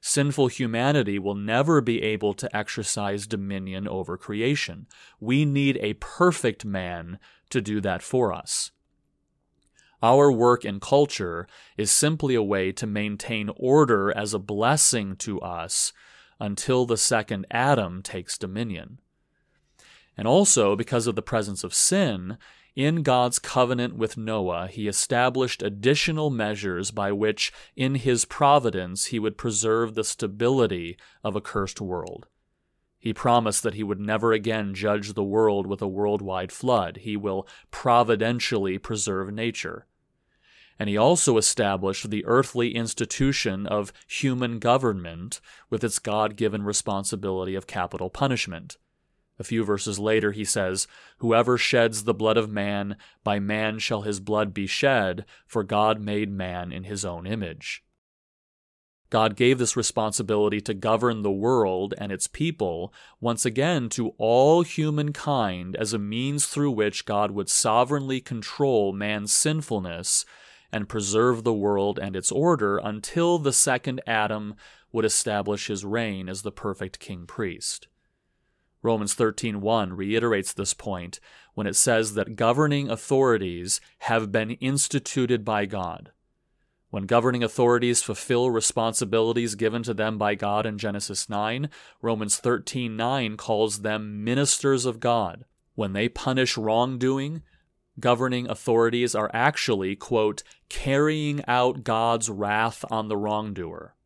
Sinful 0.08 0.46
humanity 0.46 1.18
will 1.18 1.34
never 1.34 1.80
be 1.80 2.00
able 2.00 2.32
to 2.34 2.56
exercise 2.56 3.26
dominion 3.26 3.88
over 3.88 4.16
creation. 4.16 4.86
We 5.18 5.44
need 5.44 5.78
a 5.78 5.94
perfect 5.94 6.64
man 6.64 7.18
to 7.50 7.60
do 7.60 7.80
that 7.80 8.04
for 8.04 8.32
us. 8.32 8.70
Our 10.00 10.30
work 10.30 10.64
in 10.64 10.78
culture 10.78 11.48
is 11.76 11.90
simply 11.90 12.36
a 12.36 12.42
way 12.42 12.70
to 12.70 12.86
maintain 12.86 13.50
order 13.56 14.16
as 14.16 14.32
a 14.32 14.38
blessing 14.38 15.16
to 15.16 15.40
us 15.40 15.92
until 16.38 16.86
the 16.86 16.96
second 16.96 17.44
Adam 17.50 18.00
takes 18.00 18.38
dominion. 18.38 19.00
And 20.16 20.26
also, 20.26 20.76
because 20.76 21.06
of 21.06 21.14
the 21.14 21.22
presence 21.22 21.62
of 21.62 21.74
sin, 21.74 22.38
in 22.74 23.02
God's 23.02 23.38
covenant 23.38 23.96
with 23.96 24.18
Noah, 24.18 24.68
he 24.68 24.86
established 24.86 25.62
additional 25.62 26.30
measures 26.30 26.90
by 26.90 27.10
which, 27.10 27.52
in 27.74 27.94
his 27.94 28.24
providence, 28.26 29.06
he 29.06 29.18
would 29.18 29.38
preserve 29.38 29.94
the 29.94 30.04
stability 30.04 30.98
of 31.24 31.34
a 31.34 31.40
cursed 31.40 31.80
world. 31.80 32.26
He 32.98 33.14
promised 33.14 33.62
that 33.62 33.74
he 33.74 33.82
would 33.82 34.00
never 34.00 34.32
again 34.32 34.74
judge 34.74 35.12
the 35.12 35.24
world 35.24 35.66
with 35.66 35.80
a 35.80 35.88
worldwide 35.88 36.52
flood. 36.52 36.98
He 36.98 37.16
will 37.16 37.46
providentially 37.70 38.78
preserve 38.78 39.32
nature. 39.32 39.86
And 40.78 40.88
he 40.88 40.96
also 40.96 41.38
established 41.38 42.10
the 42.10 42.24
earthly 42.26 42.74
institution 42.74 43.66
of 43.66 43.92
human 44.06 44.58
government 44.58 45.40
with 45.70 45.84
its 45.84 45.98
God 45.98 46.36
given 46.36 46.62
responsibility 46.62 47.54
of 47.54 47.66
capital 47.66 48.10
punishment. 48.10 48.76
A 49.38 49.44
few 49.44 49.64
verses 49.64 49.98
later, 49.98 50.32
he 50.32 50.44
says, 50.44 50.86
Whoever 51.18 51.58
sheds 51.58 52.04
the 52.04 52.14
blood 52.14 52.36
of 52.36 52.50
man, 52.50 52.96
by 53.22 53.38
man 53.38 53.78
shall 53.78 54.02
his 54.02 54.20
blood 54.20 54.54
be 54.54 54.66
shed, 54.66 55.24
for 55.46 55.62
God 55.62 56.00
made 56.00 56.30
man 56.30 56.72
in 56.72 56.84
his 56.84 57.04
own 57.04 57.26
image. 57.26 57.84
God 59.08 59.36
gave 59.36 59.58
this 59.58 59.76
responsibility 59.76 60.60
to 60.62 60.74
govern 60.74 61.22
the 61.22 61.30
world 61.30 61.94
and 61.98 62.10
its 62.10 62.26
people 62.26 62.92
once 63.20 63.44
again 63.44 63.88
to 63.90 64.14
all 64.18 64.62
humankind 64.62 65.76
as 65.76 65.92
a 65.92 65.98
means 65.98 66.46
through 66.46 66.72
which 66.72 67.04
God 67.04 67.30
would 67.30 67.48
sovereignly 67.48 68.20
control 68.20 68.92
man's 68.92 69.32
sinfulness 69.32 70.24
and 70.72 70.88
preserve 70.88 71.44
the 71.44 71.52
world 71.52 71.98
and 72.00 72.16
its 72.16 72.32
order 72.32 72.78
until 72.78 73.38
the 73.38 73.52
second 73.52 74.00
Adam 74.06 74.56
would 74.90 75.04
establish 75.04 75.68
his 75.68 75.84
reign 75.84 76.28
as 76.28 76.42
the 76.42 76.50
perfect 76.50 76.98
king 76.98 77.26
priest. 77.26 77.86
Romans 78.86 79.14
13:1 79.16 79.96
reiterates 79.96 80.52
this 80.52 80.72
point 80.72 81.18
when 81.54 81.66
it 81.66 81.74
says 81.74 82.14
that 82.14 82.36
governing 82.36 82.88
authorities 82.88 83.80
have 83.98 84.30
been 84.30 84.52
instituted 84.52 85.44
by 85.44 85.66
God. 85.66 86.12
When 86.90 87.06
governing 87.06 87.42
authorities 87.42 88.04
fulfill 88.04 88.50
responsibilities 88.50 89.56
given 89.56 89.82
to 89.82 89.92
them 89.92 90.18
by 90.18 90.36
God 90.36 90.66
in 90.66 90.78
Genesis 90.78 91.28
9, 91.28 91.68
Romans 92.00 92.38
13:9 92.38 93.36
calls 93.36 93.80
them 93.80 94.22
ministers 94.22 94.86
of 94.86 95.00
God. 95.00 95.46
When 95.74 95.92
they 95.92 96.08
punish 96.08 96.56
wrongdoing, 96.56 97.42
governing 97.98 98.48
authorities 98.48 99.16
are 99.16 99.32
actually, 99.34 99.96
quote, 99.96 100.44
carrying 100.68 101.44
out 101.48 101.82
God's 101.82 102.30
wrath 102.30 102.84
on 102.88 103.08
the 103.08 103.16
wrongdoer. 103.16 103.96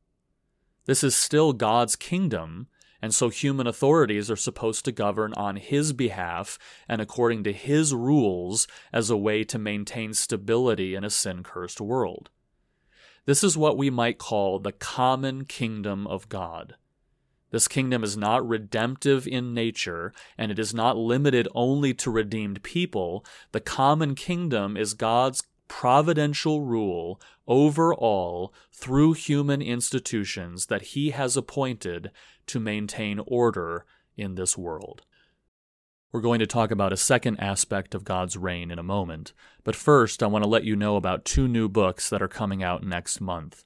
This 0.87 1.05
is 1.05 1.15
still 1.15 1.53
God's 1.53 1.97
kingdom, 1.97 2.69
and 3.03 3.15
so 3.15 3.29
human 3.29 3.67
authorities 3.67 4.31
are 4.31 4.37
supposed 4.37 4.85
to 4.85 4.93
govern 4.93 5.33
on 5.35 5.57
his 5.57 5.93
behalf 5.93 6.59
and 6.89 7.01
according 7.01 7.45
to 7.45 7.53
his 7.53 7.95
rules 7.95 8.67
as 8.93 9.11
a 9.11 9.17
way 9.17 9.45
to 9.45 9.59
maintain 9.59 10.13
stability 10.13 10.95
in 10.95 11.05
a 11.05 11.11
sin 11.11 11.43
cursed 11.43 11.81
world. 11.81 12.31
This 13.27 13.45
is 13.45 13.57
what 13.57 13.77
we 13.77 13.91
might 13.91 14.19
call 14.19 14.59
the 14.59 14.73
common 14.73 15.45
kingdom 15.45 16.07
of 16.07 16.29
God. 16.29 16.75
This 17.51 17.69
kingdom 17.69 18.05
is 18.05 18.17
not 18.17 18.49
redemptive 18.49 19.27
in 19.27 19.53
nature, 19.53 20.13
and 20.39 20.53
it 20.53 20.59
is 20.59 20.73
not 20.73 20.97
limited 20.97 21.49
only 21.55 21.93
to 21.95 22.11
redeemed 22.11 22.63
people. 22.63 23.25
The 23.53 23.61
common 23.61 24.15
kingdom 24.15 24.77
is 24.77 24.95
God's 24.95 25.43
providential 25.71 26.63
rule 26.63 27.21
over 27.47 27.95
all 27.95 28.53
through 28.73 29.13
human 29.13 29.63
institutions 29.63 30.67
that 30.67 30.83
he 30.83 31.11
has 31.11 31.37
appointed 31.37 32.11
to 32.45 32.59
maintain 32.59 33.21
order 33.25 33.87
in 34.17 34.35
this 34.35 34.59
world. 34.59 35.03
We're 36.11 36.23
going 36.23 36.41
to 36.41 36.47
talk 36.47 36.73
about 36.73 36.93
a 36.93 36.97
second 36.97 37.39
aspect 37.39 37.95
of 37.95 38.03
God's 38.03 38.37
reign 38.37 38.73
in 38.73 38.81
a 38.81 38.83
moment, 38.83 39.33
but 39.63 39.77
first 39.77 40.25
I 40.25 40.27
want 40.27 40.43
to 40.43 40.51
let 40.51 40.65
you 40.65 40.75
know 40.75 40.97
about 40.97 41.25
two 41.25 41.47
new 41.47 41.69
books 41.69 42.11
that 42.11 42.21
are 42.21 42.29
coming 42.29 42.65
out 42.65 42.83
next 42.83 43.21
month. 43.21 43.65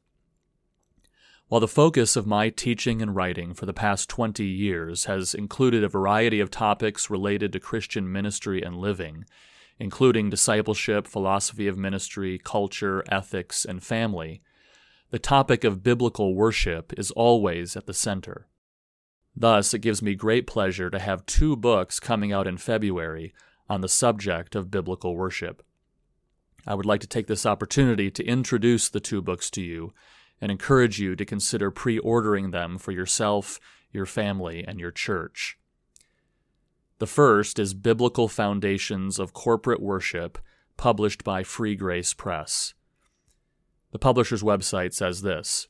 While 1.49 1.63
the 1.63 1.67
focus 1.67 2.17
of 2.17 2.27
my 2.27 2.51
teaching 2.51 3.01
and 3.01 3.17
writing 3.17 3.55
for 3.55 3.65
the 3.65 3.73
past 3.73 4.11
20 4.11 4.45
years 4.45 5.07
has 5.07 5.35
included 5.35 5.83
a 5.83 5.89
variety 5.89 6.39
of 6.39 6.51
topics 6.51 7.09
related 7.09 7.51
to 7.55 7.61
Christian 7.61 8.13
ministry 8.13 8.63
and 8.63 8.77
living, 8.77 9.25
including 9.78 10.31
discipleship, 10.31 11.07
philosophy 11.07 11.66
of 11.66 11.76
ministry, 11.76 12.38
culture, 12.38 13.02
ethics, 13.11 13.64
and 13.64 13.83
family, 13.83 14.40
the 15.11 15.19
topic 15.19 15.64
of 15.64 15.83
biblical 15.83 16.35
worship 16.35 16.93
is 16.99 17.11
always 17.12 17.76
at 17.76 17.87
the 17.87 17.95
center. 17.95 18.49
Thus, 19.37 19.75
it 19.75 19.81
gives 19.81 20.02
me 20.02 20.14
great 20.14 20.47
pleasure 20.47 20.90
to 20.90 20.99
have 20.99 21.26
two 21.26 21.57
books 21.57 21.99
coming 21.99 22.33
out 22.33 22.47
in 22.47 22.57
February 22.57 23.35
on 23.69 23.81
the 23.81 23.88
subject 23.88 24.54
of 24.54 24.71
biblical 24.71 25.16
worship. 25.16 25.62
I 26.66 26.75
would 26.75 26.87
like 26.87 27.00
to 27.00 27.07
take 27.07 27.26
this 27.26 27.45
opportunity 27.45 28.11
to 28.11 28.25
introduce 28.25 28.88
the 28.88 29.00
two 29.00 29.21
books 29.21 29.50
to 29.50 29.62
you 29.62 29.93
and 30.40 30.50
encourage 30.50 30.99
you 30.99 31.16
to 31.16 31.25
consider 31.25 31.71
pre 31.71 31.99
ordering 31.99 32.50
them 32.50 32.78
for 32.78 32.93
yourself, 32.93 33.61
your 33.93 34.07
family, 34.07 34.64
and 34.66 34.78
your 34.78 34.90
church. 34.90 35.59
The 37.05 37.09
first 37.09 37.59
is 37.59 37.75
Biblical 37.75 38.29
Foundations 38.29 39.19
of 39.19 39.35
Corporate 39.35 39.83
Worship, 39.83 40.39
published 40.79 41.23
by 41.23 41.43
Free 41.43 41.77
Grace 41.77 42.15
Press. 42.15 42.73
The 43.91 43.99
publisher's 43.99 44.43
website 44.43 44.95
says 44.95 45.21
this 45.21 45.69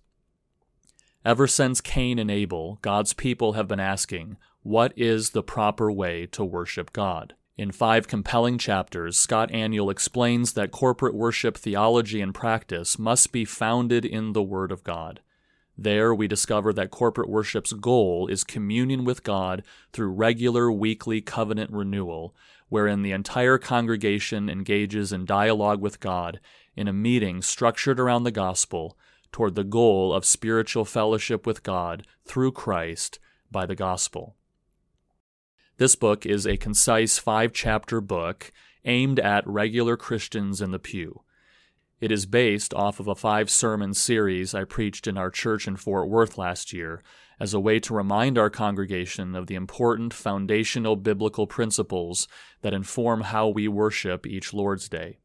Ever 1.24 1.48
since 1.48 1.80
Cain 1.80 2.20
and 2.20 2.30
Abel, 2.30 2.78
God's 2.82 3.14
people 3.14 3.54
have 3.54 3.66
been 3.66 3.80
asking, 3.80 4.36
What 4.62 4.92
is 4.94 5.30
the 5.30 5.42
proper 5.42 5.90
way 5.90 6.26
to 6.26 6.44
worship 6.44 6.92
God? 6.92 7.34
In 7.56 7.72
five 7.72 8.06
compelling 8.06 8.56
chapters, 8.56 9.18
Scott 9.18 9.50
Aniol 9.50 9.90
explains 9.90 10.52
that 10.52 10.70
corporate 10.70 11.16
worship 11.16 11.56
theology 11.56 12.20
and 12.20 12.32
practice 12.32 12.96
must 12.96 13.32
be 13.32 13.44
founded 13.44 14.04
in 14.04 14.34
the 14.34 14.42
Word 14.44 14.70
of 14.70 14.84
God. 14.84 15.18
There, 15.76 16.14
we 16.14 16.28
discover 16.28 16.72
that 16.72 16.90
corporate 16.90 17.28
worship's 17.28 17.72
goal 17.72 18.28
is 18.28 18.44
communion 18.44 19.04
with 19.04 19.24
God 19.24 19.64
through 19.92 20.10
regular 20.10 20.70
weekly 20.70 21.20
covenant 21.20 21.72
renewal, 21.72 22.34
wherein 22.68 23.02
the 23.02 23.12
entire 23.12 23.58
congregation 23.58 24.48
engages 24.48 25.12
in 25.12 25.24
dialogue 25.24 25.80
with 25.80 26.00
God 26.00 26.38
in 26.76 26.86
a 26.86 26.92
meeting 26.92 27.42
structured 27.42 27.98
around 27.98 28.22
the 28.22 28.30
gospel 28.30 28.96
toward 29.32 29.56
the 29.56 29.64
goal 29.64 30.14
of 30.14 30.24
spiritual 30.24 30.84
fellowship 30.84 31.44
with 31.44 31.64
God 31.64 32.06
through 32.24 32.52
Christ 32.52 33.18
by 33.50 33.66
the 33.66 33.74
gospel. 33.74 34.36
This 35.76 35.96
book 35.96 36.24
is 36.24 36.46
a 36.46 36.56
concise 36.56 37.18
five 37.18 37.52
chapter 37.52 38.00
book 38.00 38.52
aimed 38.84 39.18
at 39.18 39.44
regular 39.44 39.96
Christians 39.96 40.60
in 40.60 40.70
the 40.70 40.78
pew. 40.78 41.23
It 42.00 42.10
is 42.10 42.26
based 42.26 42.74
off 42.74 42.98
of 42.98 43.06
a 43.06 43.14
five 43.14 43.48
sermon 43.48 43.94
series 43.94 44.54
I 44.54 44.64
preached 44.64 45.06
in 45.06 45.16
our 45.16 45.30
church 45.30 45.68
in 45.68 45.76
Fort 45.76 46.08
Worth 46.08 46.36
last 46.36 46.72
year 46.72 47.02
as 47.38 47.54
a 47.54 47.60
way 47.60 47.78
to 47.80 47.94
remind 47.94 48.36
our 48.36 48.50
congregation 48.50 49.34
of 49.34 49.46
the 49.46 49.54
important 49.54 50.12
foundational 50.12 50.96
biblical 50.96 51.46
principles 51.46 52.26
that 52.62 52.74
inform 52.74 53.22
how 53.22 53.48
we 53.48 53.68
worship 53.68 54.26
each 54.26 54.52
Lord's 54.52 54.88
Day. 54.88 55.18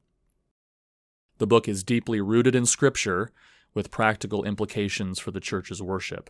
The 1.39 1.47
book 1.47 1.67
is 1.67 1.83
deeply 1.83 2.21
rooted 2.21 2.55
in 2.55 2.65
Scripture 2.65 3.31
with 3.73 3.91
practical 3.91 4.43
implications 4.43 5.19
for 5.19 5.31
the 5.31 5.39
church's 5.39 5.81
worship. 5.81 6.29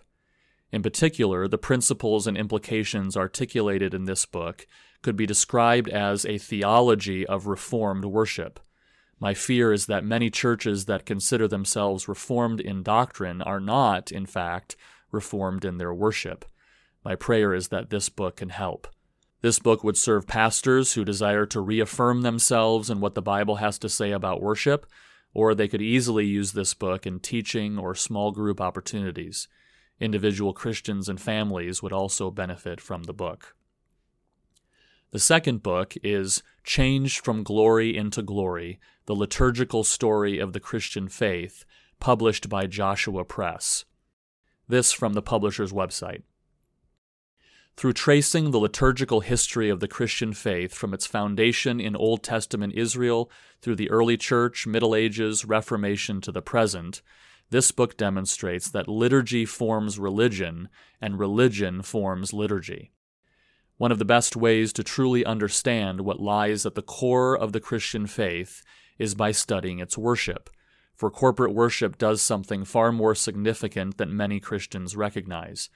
In 0.71 0.83
particular, 0.83 1.47
the 1.47 1.57
principles 1.57 2.27
and 2.27 2.37
implications 2.37 3.17
articulated 3.17 3.93
in 3.93 4.05
this 4.05 4.25
book 4.25 4.67
could 5.01 5.15
be 5.15 5.25
described 5.25 5.89
as 5.89 6.25
a 6.25 6.37
theology 6.37 7.25
of 7.25 7.47
Reformed 7.47 8.05
worship 8.05 8.59
my 9.19 9.33
fear 9.33 9.73
is 9.73 9.87
that 9.87 10.03
many 10.03 10.29
churches 10.29 10.85
that 10.85 11.05
consider 11.05 11.47
themselves 11.47 12.07
reformed 12.07 12.61
in 12.61 12.83
doctrine 12.83 13.41
are 13.41 13.59
not, 13.59 14.11
in 14.11 14.25
fact, 14.25 14.75
reformed 15.11 15.65
in 15.65 15.77
their 15.77 15.93
worship. 15.93 16.45
My 17.03 17.15
prayer 17.15 17.53
is 17.53 17.67
that 17.67 17.89
this 17.89 18.09
book 18.09 18.37
can 18.37 18.49
help. 18.49 18.87
This 19.41 19.59
book 19.59 19.83
would 19.83 19.97
serve 19.97 20.27
pastors 20.27 20.93
who 20.93 21.05
desire 21.05 21.45
to 21.47 21.61
reaffirm 21.61 22.21
themselves 22.21 22.89
in 22.89 22.99
what 22.99 23.15
the 23.15 23.21
Bible 23.21 23.57
has 23.57 23.77
to 23.79 23.89
say 23.89 24.11
about 24.11 24.41
worship, 24.41 24.85
or 25.33 25.53
they 25.53 25.67
could 25.67 25.81
easily 25.81 26.25
use 26.25 26.51
this 26.51 26.73
book 26.73 27.05
in 27.05 27.19
teaching 27.19 27.77
or 27.77 27.95
small 27.95 28.31
group 28.31 28.59
opportunities. 28.59 29.47
Individual 29.99 30.53
Christians 30.53 31.07
and 31.07 31.19
families 31.19 31.81
would 31.83 31.93
also 31.93 32.31
benefit 32.31 32.81
from 32.81 33.03
the 33.03 33.13
book. 33.13 33.55
The 35.11 35.19
second 35.19 35.63
book 35.63 35.95
is 36.03 36.43
Changed 36.63 37.25
from 37.25 37.41
Glory 37.41 37.97
into 37.97 38.21
Glory 38.21 38.79
The 39.07 39.15
Liturgical 39.15 39.83
Story 39.83 40.37
of 40.37 40.53
the 40.53 40.59
Christian 40.59 41.07
Faith, 41.07 41.65
published 41.99 42.47
by 42.47 42.67
Joshua 42.67 43.25
Press. 43.25 43.85
This 44.67 44.91
from 44.91 45.13
the 45.13 45.23
publisher's 45.23 45.73
website. 45.73 46.21
Through 47.75 47.93
tracing 47.93 48.51
the 48.51 48.59
liturgical 48.59 49.21
history 49.21 49.67
of 49.69 49.79
the 49.79 49.87
Christian 49.87 50.31
faith 50.31 50.75
from 50.75 50.93
its 50.93 51.07
foundation 51.07 51.79
in 51.79 51.95
Old 51.95 52.21
Testament 52.21 52.73
Israel 52.75 53.31
through 53.63 53.77
the 53.77 53.89
early 53.89 54.15
church, 54.15 54.67
Middle 54.67 54.93
Ages, 54.93 55.43
Reformation 55.43 56.21
to 56.21 56.31
the 56.31 56.43
present, 56.43 57.01
this 57.49 57.71
book 57.71 57.97
demonstrates 57.97 58.69
that 58.69 58.87
liturgy 58.87 59.43
forms 59.43 59.97
religion 59.97 60.69
and 61.01 61.17
religion 61.17 61.81
forms 61.81 62.31
liturgy. 62.31 62.91
One 63.79 63.93
of 63.93 63.97
the 63.97 64.03
best 64.03 64.35
ways 64.35 64.73
to 64.73 64.83
truly 64.83 65.23
understand 65.23 66.01
what 66.01 66.19
lies 66.19 66.65
at 66.65 66.75
the 66.75 66.81
core 66.81 67.37
of 67.37 67.53
the 67.53 67.61
Christian 67.61 68.07
faith 68.07 68.61
is 68.97 69.15
by 69.15 69.31
studying 69.31 69.79
its 69.79 69.97
worship, 69.97 70.49
for 70.97 71.09
corporate 71.09 71.53
worship 71.53 71.97
does 71.97 72.21
something 72.21 72.65
far 72.65 72.91
more 72.91 73.15
significant 73.15 73.97
than 73.97 74.17
many 74.17 74.41
Christians 74.41 74.97
recognize. 74.97 75.69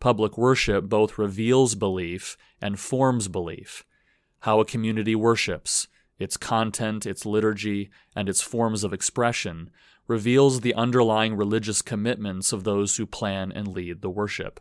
Public 0.00 0.36
worship 0.36 0.88
both 0.88 1.16
reveals 1.16 1.76
belief 1.76 2.36
and 2.60 2.80
forms 2.80 3.28
belief. 3.28 3.84
How 4.40 4.58
a 4.58 4.64
community 4.64 5.14
worships, 5.14 5.86
its 6.18 6.36
content, 6.36 7.06
its 7.06 7.24
liturgy, 7.24 7.88
and 8.16 8.28
its 8.28 8.42
forms 8.42 8.82
of 8.82 8.92
expression 8.92 9.70
reveals 10.08 10.62
the 10.62 10.74
underlying 10.74 11.36
religious 11.36 11.82
commitments 11.82 12.52
of 12.52 12.64
those 12.64 12.96
who 12.96 13.06
plan 13.06 13.52
and 13.52 13.68
lead 13.68 14.02
the 14.02 14.10
worship. 14.10 14.58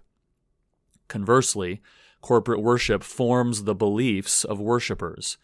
Conversely, 1.08 1.82
corporate 2.24 2.64
worship 2.64 3.04
forms 3.04 3.66
the 3.66 3.76
beliefs 3.76 4.44
of 4.44 4.60
worshippers. 4.60 5.38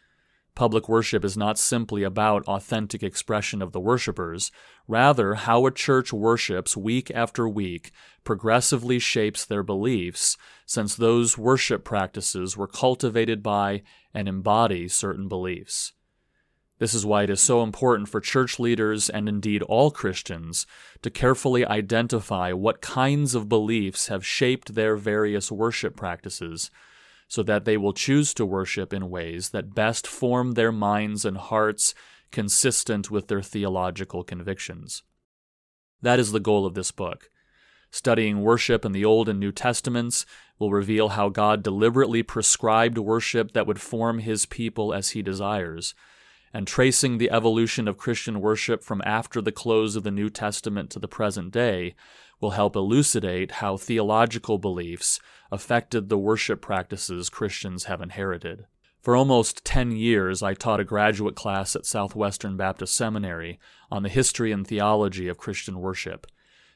Public 0.56 0.90
worship 0.90 1.24
is 1.24 1.38
not 1.38 1.60
simply 1.60 2.04
about 2.04 2.48
authentic 2.48 3.04
expression 3.04 3.62
of 3.62 3.72
the 3.72 3.80
worshipers. 3.80 4.52
Rather, 4.88 5.36
how 5.36 5.66
a 5.66 5.72
church 5.72 6.12
worships 6.12 6.76
week 6.76 7.12
after 7.14 7.48
week 7.48 7.92
progressively 8.24 8.98
shapes 8.98 9.46
their 9.46 9.64
beliefs, 9.64 10.36
since 10.66 10.96
those 10.96 11.38
worship 11.38 11.84
practices 11.84 12.58
were 12.58 12.68
cultivated 12.68 13.44
by 13.44 13.84
and 14.14 14.28
embody 14.28 14.88
certain 14.88 15.28
beliefs. 15.28 15.94
This 16.80 16.94
is 16.94 17.06
why 17.06 17.24
it 17.24 17.30
is 17.30 17.42
so 17.42 17.62
important 17.62 18.08
for 18.08 18.22
church 18.22 18.58
leaders 18.58 19.10
and 19.10 19.28
indeed 19.28 19.62
all 19.64 19.92
Christians 19.92 20.66
to 21.02 21.10
carefully 21.10 21.66
identify 21.66 22.54
what 22.54 22.82
kinds 22.82 23.36
of 23.36 23.50
beliefs 23.50 24.08
have 24.08 24.26
shaped 24.26 24.74
their 24.74 24.96
various 24.96 25.52
worship 25.52 25.96
practices 25.98 26.72
so 27.28 27.44
that 27.44 27.66
they 27.66 27.78
will 27.78 27.94
choose 27.94 28.34
to 28.34 28.46
worship 28.46 28.94
in 28.94 29.10
ways 29.10 29.50
that 29.50 29.76
best 29.76 30.08
form 30.08 30.54
their 30.54 30.72
minds 30.72 31.26
and 31.26 31.38
hearts 31.38 31.94
consistent 32.32 33.12
with 33.12 33.28
their 33.28 33.42
theological 33.42 34.24
convictions. 34.24 35.04
That 36.02 36.18
is 36.18 36.32
the 36.32 36.40
goal 36.40 36.66
of 36.66 36.76
this 36.76 36.92
book. 36.92 37.30
Studying 37.92 38.42
worship 38.42 38.86
in 38.86 38.94
the 38.94 39.04
Old 39.04 39.28
and 39.28 39.40
New 39.40 39.52
Testaments 39.52 40.26
will 40.60 40.72
reveal 40.72 41.10
how 41.10 41.30
God 41.30 41.62
deliberately 41.62 42.24
prescribed 42.24 42.98
worship 42.98 43.52
that 43.52 43.68
would 43.68 43.82
form 43.82 44.20
his 44.20 44.46
people 44.46 44.94
as 44.94 45.10
he 45.10 45.22
desires. 45.22 45.94
And 46.52 46.66
tracing 46.66 47.18
the 47.18 47.30
evolution 47.30 47.88
of 47.88 47.98
Christian 47.98 48.42
worship 48.42 48.84
from 48.84 49.04
after 49.06 49.42
the 49.42 49.52
close 49.52 49.96
of 49.96 50.04
the 50.04 50.12
New 50.12 50.30
Testament 50.30 50.90
to 50.92 51.00
the 51.00 51.08
present 51.08 51.52
day 51.52 51.96
will 52.42 52.52
help 52.52 52.76
elucidate 52.76 53.52
how 53.54 53.78
theological 53.78 54.58
beliefs 54.58 55.20
affected 55.52 56.10
the 56.10 56.18
worship 56.18 56.62
practices 56.62 57.30
Christians 57.30 57.86
have 57.86 58.02
inherited. 58.02 58.66
For 59.02 59.16
almost 59.16 59.64
10 59.64 59.92
years, 59.92 60.44
I 60.44 60.54
taught 60.54 60.80
a 60.80 60.86
graduate 60.86 61.36
class 61.36 61.76
at 61.76 61.86
Southwestern 61.86 62.58
Baptist 62.58 62.96
Seminary 62.96 63.60
on 63.90 64.04
the 64.04 64.10
history 64.10 64.52
and 64.52 64.68
theology 64.68 65.28
of 65.28 65.38
Christian 65.38 65.80
worship. 65.80 66.28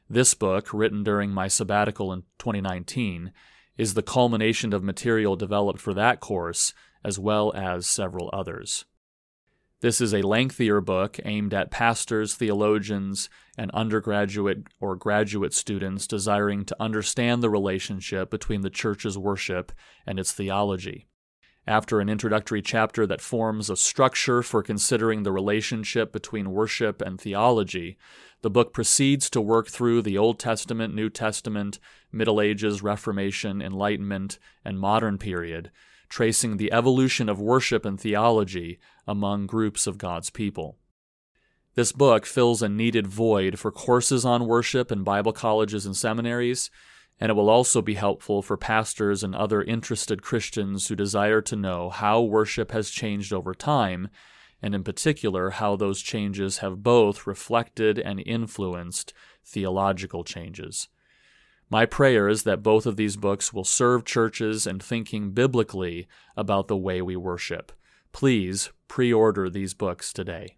This 0.10 0.34
book, 0.34 0.74
written 0.74 1.04
during 1.04 1.32
my 1.32 1.48
sabbatical 1.48 2.14
in 2.14 2.24
2019, 2.40 3.32
is 3.78 3.94
the 3.94 4.04
culmination 4.04 4.74
of 4.74 4.84
material 4.84 5.36
developed 5.36 5.80
for 5.80 5.94
that 5.94 6.20
course, 6.20 6.74
as 7.04 7.20
well 7.20 7.52
as 7.56 7.88
several 7.88 8.30
others. 8.32 8.86
This 9.84 10.00
is 10.00 10.14
a 10.14 10.22
lengthier 10.22 10.80
book 10.80 11.20
aimed 11.26 11.54
at 11.54 11.70
pastors, 11.70 12.36
theologians, 12.36 13.30
and 13.58 13.70
undergraduate 13.72 14.60
or 14.80 14.96
graduate 14.96 15.54
students 15.54 16.08
desiring 16.08 16.64
to 16.64 16.76
understand 16.82 17.44
the 17.44 17.50
relationship 17.50 18.30
between 18.30 18.62
the 18.62 18.70
church's 18.70 19.18
worship 19.18 19.74
and 20.08 20.20
its 20.20 20.32
theology. 20.32 21.10
After 21.68 22.00
an 22.00 22.08
introductory 22.08 22.62
chapter 22.62 23.06
that 23.08 23.20
forms 23.20 23.70
a 23.70 23.76
structure 23.76 24.42
for 24.42 24.64
considering 24.64 25.24
the 25.24 25.34
relationship 25.34 26.14
between 26.14 26.52
worship 26.52 27.02
and 27.02 27.20
theology, 27.20 27.98
the 28.42 28.50
book 28.50 28.74
proceeds 28.74 29.30
to 29.32 29.42
work 29.42 29.68
through 29.68 30.04
the 30.04 30.18
Old 30.18 30.40
Testament, 30.40 30.96
New 30.96 31.10
Testament, 31.10 31.80
Middle 32.10 32.40
Ages, 32.40 32.82
Reformation, 32.82 33.62
Enlightenment, 33.62 34.40
and 34.64 34.80
modern 34.80 35.18
period 35.18 35.72
tracing 36.14 36.58
the 36.58 36.72
evolution 36.72 37.28
of 37.28 37.42
worship 37.42 37.86
and 37.86 38.00
theology 38.00 38.78
among 39.08 39.48
groups 39.48 39.88
of 39.88 39.98
God's 39.98 40.30
people. 40.30 40.78
This 41.74 41.92
book 41.92 42.28
fills 42.28 42.62
a 42.62 42.70
needed 42.70 43.08
void 43.08 43.58
for 43.58 43.72
courses 43.72 44.24
on 44.24 44.46
worship 44.46 44.92
in 44.92 45.04
Bible 45.04 45.34
colleges 45.34 45.88
and 45.88 45.98
seminaries, 45.98 46.70
and 47.20 47.32
it 47.32 47.34
will 47.34 47.50
also 47.50 47.82
be 47.82 47.96
helpful 47.96 48.44
for 48.44 48.58
pastors 48.58 49.24
and 49.24 49.34
other 49.34 49.64
interested 49.64 50.22
Christians 50.22 50.88
who 50.88 50.96
desire 50.96 51.42
to 51.42 51.56
know 51.56 51.90
how 51.90 52.22
worship 52.22 52.74
has 52.74 52.92
changed 52.92 53.34
over 53.34 53.56
time, 53.56 54.08
and 54.62 54.76
in 54.76 54.84
particular, 54.84 55.50
how 55.50 55.76
those 55.76 56.00
changes 56.00 56.60
have 56.60 56.84
both 56.84 57.26
reflected 57.26 57.98
and 57.98 58.22
influenced 58.24 59.14
theological 59.44 60.24
changes. 60.24 60.90
My 61.74 61.88
prayer 61.88 62.30
is 62.30 62.44
that 62.44 62.62
both 62.62 62.86
of 62.86 62.98
these 62.98 63.16
books 63.16 63.52
will 63.52 63.64
serve 63.64 64.06
churches 64.06 64.68
in 64.68 64.78
thinking 64.78 65.32
biblically 65.32 66.08
about 66.38 66.68
the 66.68 66.78
way 66.78 67.02
we 67.02 67.16
worship. 67.16 67.72
Please 68.12 68.70
pre 68.88 69.12
order 69.12 69.50
these 69.50 69.74
books 69.74 70.14
today. 70.14 70.58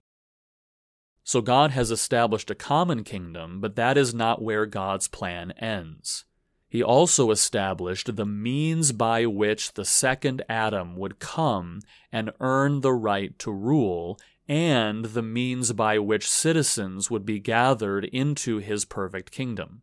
So, 1.23 1.39
God 1.39 1.71
has 1.71 1.89
established 1.89 2.51
a 2.51 2.53
common 2.53 3.05
kingdom, 3.05 3.61
but 3.61 3.77
that 3.77 3.97
is 3.97 4.13
not 4.13 4.41
where 4.41 4.65
God's 4.65 5.07
plan 5.07 5.51
ends. 5.51 6.25
He 6.67 6.83
also 6.83 7.31
established 7.31 8.17
the 8.17 8.25
means 8.25 8.91
by 8.91 9.25
which 9.25 9.75
the 9.75 9.85
second 9.85 10.43
Adam 10.49 10.97
would 10.97 11.19
come 11.19 11.79
and 12.11 12.33
earn 12.41 12.81
the 12.81 12.91
right 12.91 13.39
to 13.39 13.53
rule, 13.53 14.19
and 14.49 15.05
the 15.05 15.23
means 15.23 15.71
by 15.71 15.97
which 15.97 16.29
citizens 16.29 17.09
would 17.09 17.25
be 17.25 17.39
gathered 17.39 18.03
into 18.03 18.57
his 18.57 18.83
perfect 18.83 19.31
kingdom. 19.31 19.81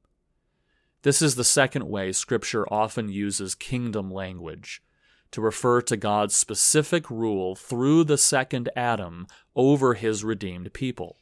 This 1.03 1.21
is 1.21 1.35
the 1.35 1.45
second 1.45 1.88
way 1.88 2.12
Scripture 2.12 2.65
often 2.73 3.09
uses 3.09 3.57
kingdom 3.57 4.11
language 4.11 4.83
to 5.33 5.41
refer 5.41 5.81
to 5.83 5.97
God's 5.97 6.37
specific 6.37 7.11
rule 7.11 7.57
through 7.57 8.05
the 8.05 8.19
second 8.19 8.69
Adam 8.77 9.27
over 9.57 9.95
his 9.95 10.23
redeemed 10.23 10.73
people. 10.73 11.19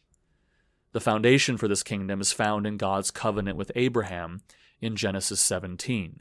The 0.93 1.01
foundation 1.01 1.57
for 1.57 1.69
this 1.69 1.83
kingdom 1.83 2.21
is 2.21 2.33
found 2.33 2.67
in 2.67 2.77
God's 2.77 3.11
covenant 3.11 3.57
with 3.57 3.73
Abraham 3.75 4.43
in 4.81 4.97
Genesis 4.97 5.41
17. 5.41 6.21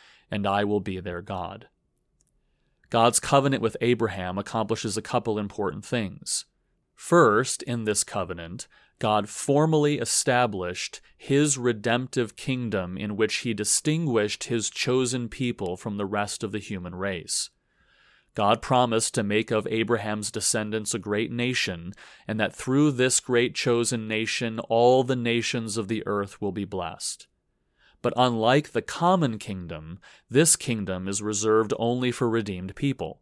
and 0.31 0.47
I 0.47 0.63
will 0.63 0.79
be 0.79 0.99
their 0.99 1.21
God. 1.21 1.67
God's 2.89 3.19
covenant 3.19 3.61
with 3.61 3.77
Abraham 3.81 4.37
accomplishes 4.37 4.97
a 4.97 5.01
couple 5.01 5.37
important 5.37 5.85
things. 5.85 6.45
First, 6.95 7.63
in 7.63 7.85
this 7.85 8.03
covenant, 8.03 8.67
God 8.99 9.27
formally 9.27 9.97
established 9.97 11.01
his 11.17 11.57
redemptive 11.57 12.35
kingdom 12.35 12.97
in 12.97 13.15
which 13.15 13.37
he 13.37 13.53
distinguished 13.53 14.43
his 14.45 14.69
chosen 14.69 15.27
people 15.27 15.75
from 15.75 15.97
the 15.97 16.05
rest 16.05 16.43
of 16.43 16.51
the 16.51 16.59
human 16.59 16.93
race. 16.93 17.49
God 18.35 18.61
promised 18.61 19.13
to 19.15 19.23
make 19.23 19.51
of 19.51 19.67
Abraham's 19.67 20.31
descendants 20.31 20.93
a 20.93 20.99
great 20.99 21.31
nation, 21.31 21.93
and 22.27 22.39
that 22.39 22.55
through 22.55 22.91
this 22.91 23.19
great 23.19 23.55
chosen 23.55 24.07
nation 24.07 24.59
all 24.69 25.03
the 25.03 25.15
nations 25.15 25.77
of 25.77 25.87
the 25.87 26.03
earth 26.05 26.39
will 26.39 26.53
be 26.53 26.65
blessed. 26.65 27.27
But 28.01 28.13
unlike 28.17 28.71
the 28.71 28.81
common 28.81 29.37
kingdom, 29.37 29.99
this 30.29 30.55
kingdom 30.55 31.07
is 31.07 31.21
reserved 31.21 31.73
only 31.77 32.11
for 32.11 32.29
redeemed 32.29 32.75
people. 32.75 33.21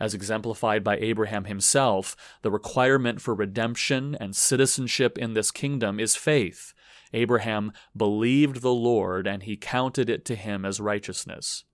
As 0.00 0.14
exemplified 0.14 0.82
by 0.82 0.96
Abraham 0.96 1.44
himself, 1.44 2.16
the 2.42 2.50
requirement 2.50 3.20
for 3.20 3.34
redemption 3.34 4.16
and 4.18 4.34
citizenship 4.34 5.16
in 5.16 5.34
this 5.34 5.50
kingdom 5.52 6.00
is 6.00 6.16
faith. 6.16 6.74
Abraham 7.12 7.72
believed 7.96 8.60
the 8.60 8.74
Lord, 8.74 9.28
and 9.28 9.44
he 9.44 9.56
counted 9.56 10.10
it 10.10 10.24
to 10.24 10.34
him 10.34 10.64
as 10.64 10.80
righteousness. 10.80 11.64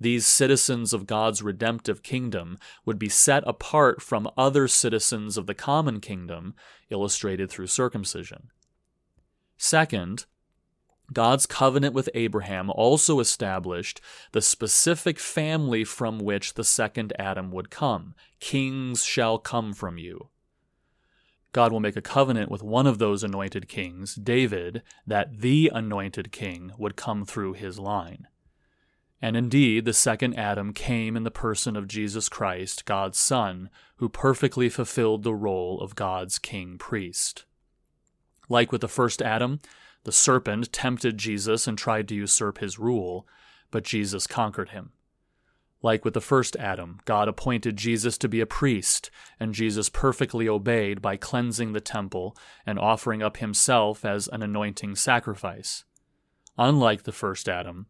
These 0.00 0.26
citizens 0.26 0.92
of 0.92 1.06
God's 1.06 1.42
redemptive 1.42 2.02
kingdom 2.02 2.58
would 2.84 2.98
be 2.98 3.08
set 3.08 3.42
apart 3.46 4.00
from 4.00 4.30
other 4.36 4.68
citizens 4.68 5.36
of 5.36 5.46
the 5.46 5.54
common 5.54 6.00
kingdom, 6.00 6.54
illustrated 6.90 7.50
through 7.50 7.68
circumcision. 7.68 8.48
Second, 9.58 10.26
God's 11.12 11.46
covenant 11.46 11.94
with 11.94 12.10
Abraham 12.14 12.70
also 12.70 13.20
established 13.20 14.00
the 14.32 14.42
specific 14.42 15.18
family 15.18 15.84
from 15.84 16.18
which 16.18 16.54
the 16.54 16.64
second 16.64 17.12
Adam 17.18 17.52
would 17.52 17.70
come. 17.70 18.14
Kings 18.40 19.04
shall 19.04 19.38
come 19.38 19.72
from 19.72 19.98
you. 19.98 20.28
God 21.52 21.72
will 21.72 21.80
make 21.80 21.96
a 21.96 22.02
covenant 22.02 22.50
with 22.50 22.62
one 22.62 22.86
of 22.86 22.98
those 22.98 23.24
anointed 23.24 23.68
kings, 23.68 24.14
David, 24.14 24.82
that 25.06 25.40
the 25.40 25.70
anointed 25.72 26.30
king 26.30 26.72
would 26.76 26.96
come 26.96 27.24
through 27.24 27.54
his 27.54 27.78
line. 27.78 28.26
And 29.22 29.36
indeed, 29.36 29.86
the 29.86 29.94
second 29.94 30.34
Adam 30.34 30.74
came 30.74 31.16
in 31.16 31.22
the 31.22 31.30
person 31.30 31.74
of 31.74 31.88
Jesus 31.88 32.28
Christ, 32.28 32.84
God's 32.84 33.18
Son, 33.18 33.70
who 33.96 34.10
perfectly 34.10 34.68
fulfilled 34.68 35.22
the 35.22 35.34
role 35.34 35.80
of 35.80 35.94
God's 35.94 36.38
king 36.38 36.76
priest. 36.76 37.46
Like 38.50 38.70
with 38.70 38.82
the 38.82 38.88
first 38.88 39.22
Adam, 39.22 39.60
the 40.06 40.12
serpent 40.12 40.72
tempted 40.72 41.18
Jesus 41.18 41.66
and 41.66 41.76
tried 41.76 42.06
to 42.06 42.14
usurp 42.14 42.58
his 42.58 42.78
rule, 42.78 43.26
but 43.72 43.82
Jesus 43.82 44.28
conquered 44.28 44.68
him. 44.68 44.92
Like 45.82 46.04
with 46.04 46.14
the 46.14 46.20
first 46.20 46.54
Adam, 46.54 47.00
God 47.06 47.26
appointed 47.26 47.76
Jesus 47.76 48.16
to 48.18 48.28
be 48.28 48.40
a 48.40 48.46
priest, 48.46 49.10
and 49.40 49.52
Jesus 49.52 49.88
perfectly 49.88 50.48
obeyed 50.48 51.02
by 51.02 51.16
cleansing 51.16 51.72
the 51.72 51.80
temple 51.80 52.36
and 52.64 52.78
offering 52.78 53.20
up 53.20 53.38
himself 53.38 54.04
as 54.04 54.28
an 54.28 54.44
anointing 54.44 54.94
sacrifice. 54.94 55.84
Unlike 56.56 57.02
the 57.02 57.10
first 57.10 57.48
Adam, 57.48 57.86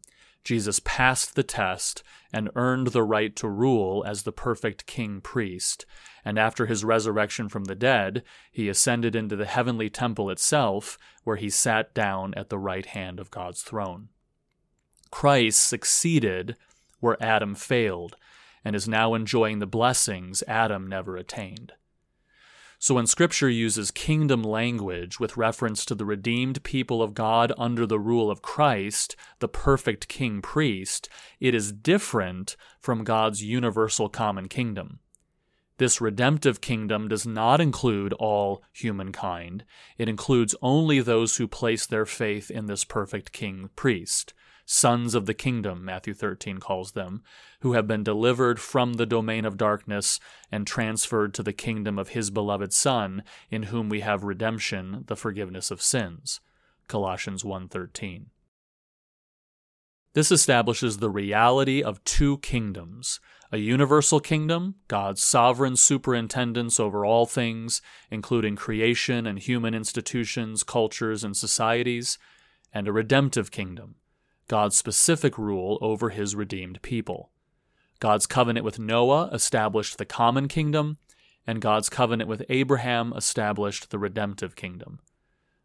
Jesus 0.47 0.81
passed 0.85 1.35
the 1.35 1.43
test 1.43 2.05
and 2.33 2.51
earned 2.55 2.89
the 2.89 3.03
right 3.03 3.35
to 3.35 3.49
rule 3.49 4.05
as 4.07 4.23
the 4.23 4.31
perfect 4.31 4.87
king 4.87 5.21
priest, 5.21 5.85
and 6.25 6.39
after 6.39 6.67
his 6.67 6.85
resurrection 6.85 7.49
from 7.49 7.65
the 7.65 7.75
dead, 7.75 8.23
he 8.53 8.69
ascended 8.69 9.17
into 9.17 9.35
the 9.35 9.45
heavenly 9.45 9.91
temple 9.91 10.31
itself, 10.31 10.99
where 11.25 11.35
he 11.35 11.51
sat 11.51 11.93
down 11.95 12.33
at 12.35 12.49
the 12.49 12.61
right 12.61 12.87
hand 12.87 13.19
of 13.19 13.33
God's 13.33 13.63
throne. 13.63 14.11
Christ 15.11 15.67
succeeded 15.67 16.57
where 17.01 17.21
Adam 17.21 17.57
failed, 17.57 18.15
and 18.65 18.77
is 18.77 18.87
now 18.87 19.15
enjoying 19.15 19.59
the 19.59 19.67
blessings 19.67 20.45
Adam 20.47 20.87
never 20.87 21.17
attained. 21.17 21.73
So 22.79 22.95
when 22.95 23.07
Scripture 23.07 23.49
uses 23.49 23.91
kingdom 23.91 24.43
language 24.43 25.19
with 25.19 25.37
reference 25.37 25.85
to 25.87 25.95
the 25.95 26.05
redeemed 26.05 26.62
people 26.62 27.03
of 27.03 27.15
God 27.15 27.53
under 27.57 27.87
the 27.87 27.99
rule 27.99 28.31
of 28.31 28.43
Christ, 28.43 29.17
the 29.39 29.49
perfect 29.49 30.09
king 30.09 30.43
priest, 30.43 31.09
it 31.41 31.55
is 31.55 31.73
different 31.73 32.57
from 32.79 33.05
God's 33.05 33.43
universal 33.43 34.09
common 34.09 34.49
kingdom. 34.49 35.01
This 35.79 36.01
redemptive 36.01 36.61
kingdom 36.61 37.09
does 37.09 37.27
not 37.27 37.61
include 37.61 38.12
all 38.15 38.62
humankind. 38.73 39.65
It 39.99 40.09
includes 40.09 40.55
only 40.62 41.01
those 41.01 41.37
who 41.37 41.49
place 41.49 41.87
their 41.87 42.07
faith 42.07 42.51
in 42.51 42.67
this 42.67 42.85
perfect 42.85 43.33
king 43.33 43.71
priest 43.77 44.33
sons 44.66 45.14
of 45.14 45.26
the 45.26 45.35
kingdom, 45.35 45.85
Matthew 45.85 46.12
13 46.12 46.59
calls 46.59 46.92
them, 46.92 47.22
who 47.61 47.72
have 47.72 47.87
been 47.87 48.02
delivered 48.02 48.61
from 48.61 48.94
the 48.94 49.07
domain 49.07 49.44
of 49.44 49.57
darkness 49.57 50.20
and 50.52 50.66
transferred 50.66 51.33
to 51.35 51.42
the 51.42 51.52
kingdom 51.52 51.98
of 51.98 52.11
his 52.11 52.31
beloved 52.31 52.72
Son, 52.72 53.22
in 53.50 53.64
whom 53.64 53.88
we 53.88 54.00
have 54.00 54.24
redemption, 54.24 55.05
the 55.07 55.16
forgiveness 55.16 55.70
of 55.70 55.81
sins. 55.81 56.40
Colossians 56.88 57.44
1:13. 57.44 58.26
This 60.12 60.33
establishes 60.33 60.98
the 60.98 61.11
reality 61.11 61.83
of 61.83 62.02
two 62.05 62.38
kingdoms 62.38 63.20
a 63.52 63.59
universal 63.59 64.18
kingdom, 64.18 64.74
God's 64.88 65.22
sovereign 65.22 65.76
superintendence 65.76 66.81
over 66.81 67.05
all 67.05 67.26
things, 67.26 67.81
including 68.11 68.57
creation 68.57 69.24
and 69.24 69.38
human 69.38 69.72
institutions, 69.72 70.64
cultures, 70.64 71.22
and 71.22 71.37
societies, 71.37 72.18
and 72.72 72.88
a 72.88 72.92
redemptive 72.92 73.52
kingdom, 73.52 73.94
God's 74.49 74.77
specific 74.77 75.39
rule 75.39 75.79
over 75.81 76.11
his 76.11 76.37
redeemed 76.37 76.83
people. 76.83 77.31
God's 77.99 78.27
covenant 78.27 78.65
with 78.65 78.79
Noah 78.79 79.29
established 79.33 79.99
the 79.99 80.05
common 80.05 80.49
kingdom, 80.49 80.99
and 81.47 81.61
God's 81.61 81.89
covenant 81.89 82.29
with 82.29 82.45
Abraham 82.49 83.13
established 83.17 83.91
the 83.91 83.99
redemptive 83.99 84.55
kingdom. 84.55 85.01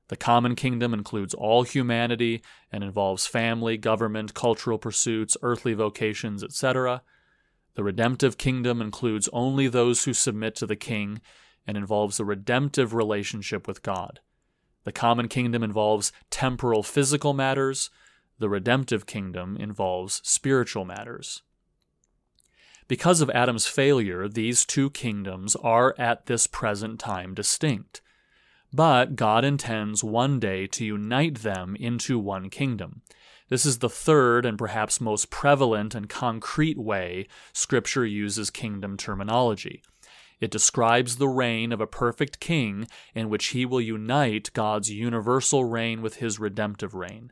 The 0.07 0.17
common 0.17 0.55
kingdom 0.55 0.93
includes 0.93 1.33
all 1.33 1.63
humanity 1.63 2.41
and 2.71 2.83
involves 2.83 3.27
family, 3.27 3.77
government, 3.77 4.33
cultural 4.33 4.77
pursuits, 4.77 5.37
earthly 5.41 5.73
vocations, 5.73 6.43
etc. 6.43 7.01
The 7.75 7.83
redemptive 7.83 8.37
kingdom 8.37 8.81
includes 8.81 9.29
only 9.31 9.67
those 9.67 10.03
who 10.03 10.13
submit 10.13 10.55
to 10.55 10.65
the 10.65 10.75
king 10.75 11.21
and 11.65 11.77
involves 11.77 12.19
a 12.19 12.25
redemptive 12.25 12.93
relationship 12.93 13.67
with 13.67 13.83
God. 13.83 14.19
The 14.83 14.91
common 14.91 15.27
kingdom 15.27 15.63
involves 15.63 16.11
temporal 16.29 16.83
physical 16.83 17.33
matters, 17.33 17.89
the 18.41 18.49
redemptive 18.49 19.05
kingdom 19.05 19.55
involves 19.55 20.19
spiritual 20.25 20.83
matters. 20.83 21.43
Because 22.87 23.21
of 23.21 23.29
Adam's 23.29 23.67
failure, 23.67 24.27
these 24.27 24.65
two 24.65 24.89
kingdoms 24.89 25.55
are 25.57 25.95
at 25.97 26.25
this 26.25 26.47
present 26.47 26.99
time 26.99 27.35
distinct. 27.35 28.01
But 28.73 29.15
God 29.15 29.45
intends 29.45 30.03
one 30.03 30.39
day 30.39 30.65
to 30.67 30.83
unite 30.83 31.43
them 31.43 31.75
into 31.79 32.17
one 32.17 32.49
kingdom. 32.49 33.03
This 33.47 33.63
is 33.65 33.77
the 33.77 33.89
third 33.89 34.45
and 34.45 34.57
perhaps 34.57 34.99
most 34.99 35.29
prevalent 35.29 35.93
and 35.93 36.09
concrete 36.09 36.79
way 36.79 37.27
Scripture 37.53 38.05
uses 38.05 38.49
kingdom 38.49 38.97
terminology. 38.97 39.83
It 40.39 40.49
describes 40.49 41.17
the 41.17 41.29
reign 41.29 41.71
of 41.71 41.79
a 41.79 41.85
perfect 41.85 42.39
king 42.39 42.87
in 43.13 43.29
which 43.29 43.47
he 43.47 43.67
will 43.67 43.81
unite 43.81 44.49
God's 44.53 44.89
universal 44.89 45.63
reign 45.63 46.01
with 46.01 46.15
his 46.15 46.39
redemptive 46.39 46.95
reign 46.95 47.31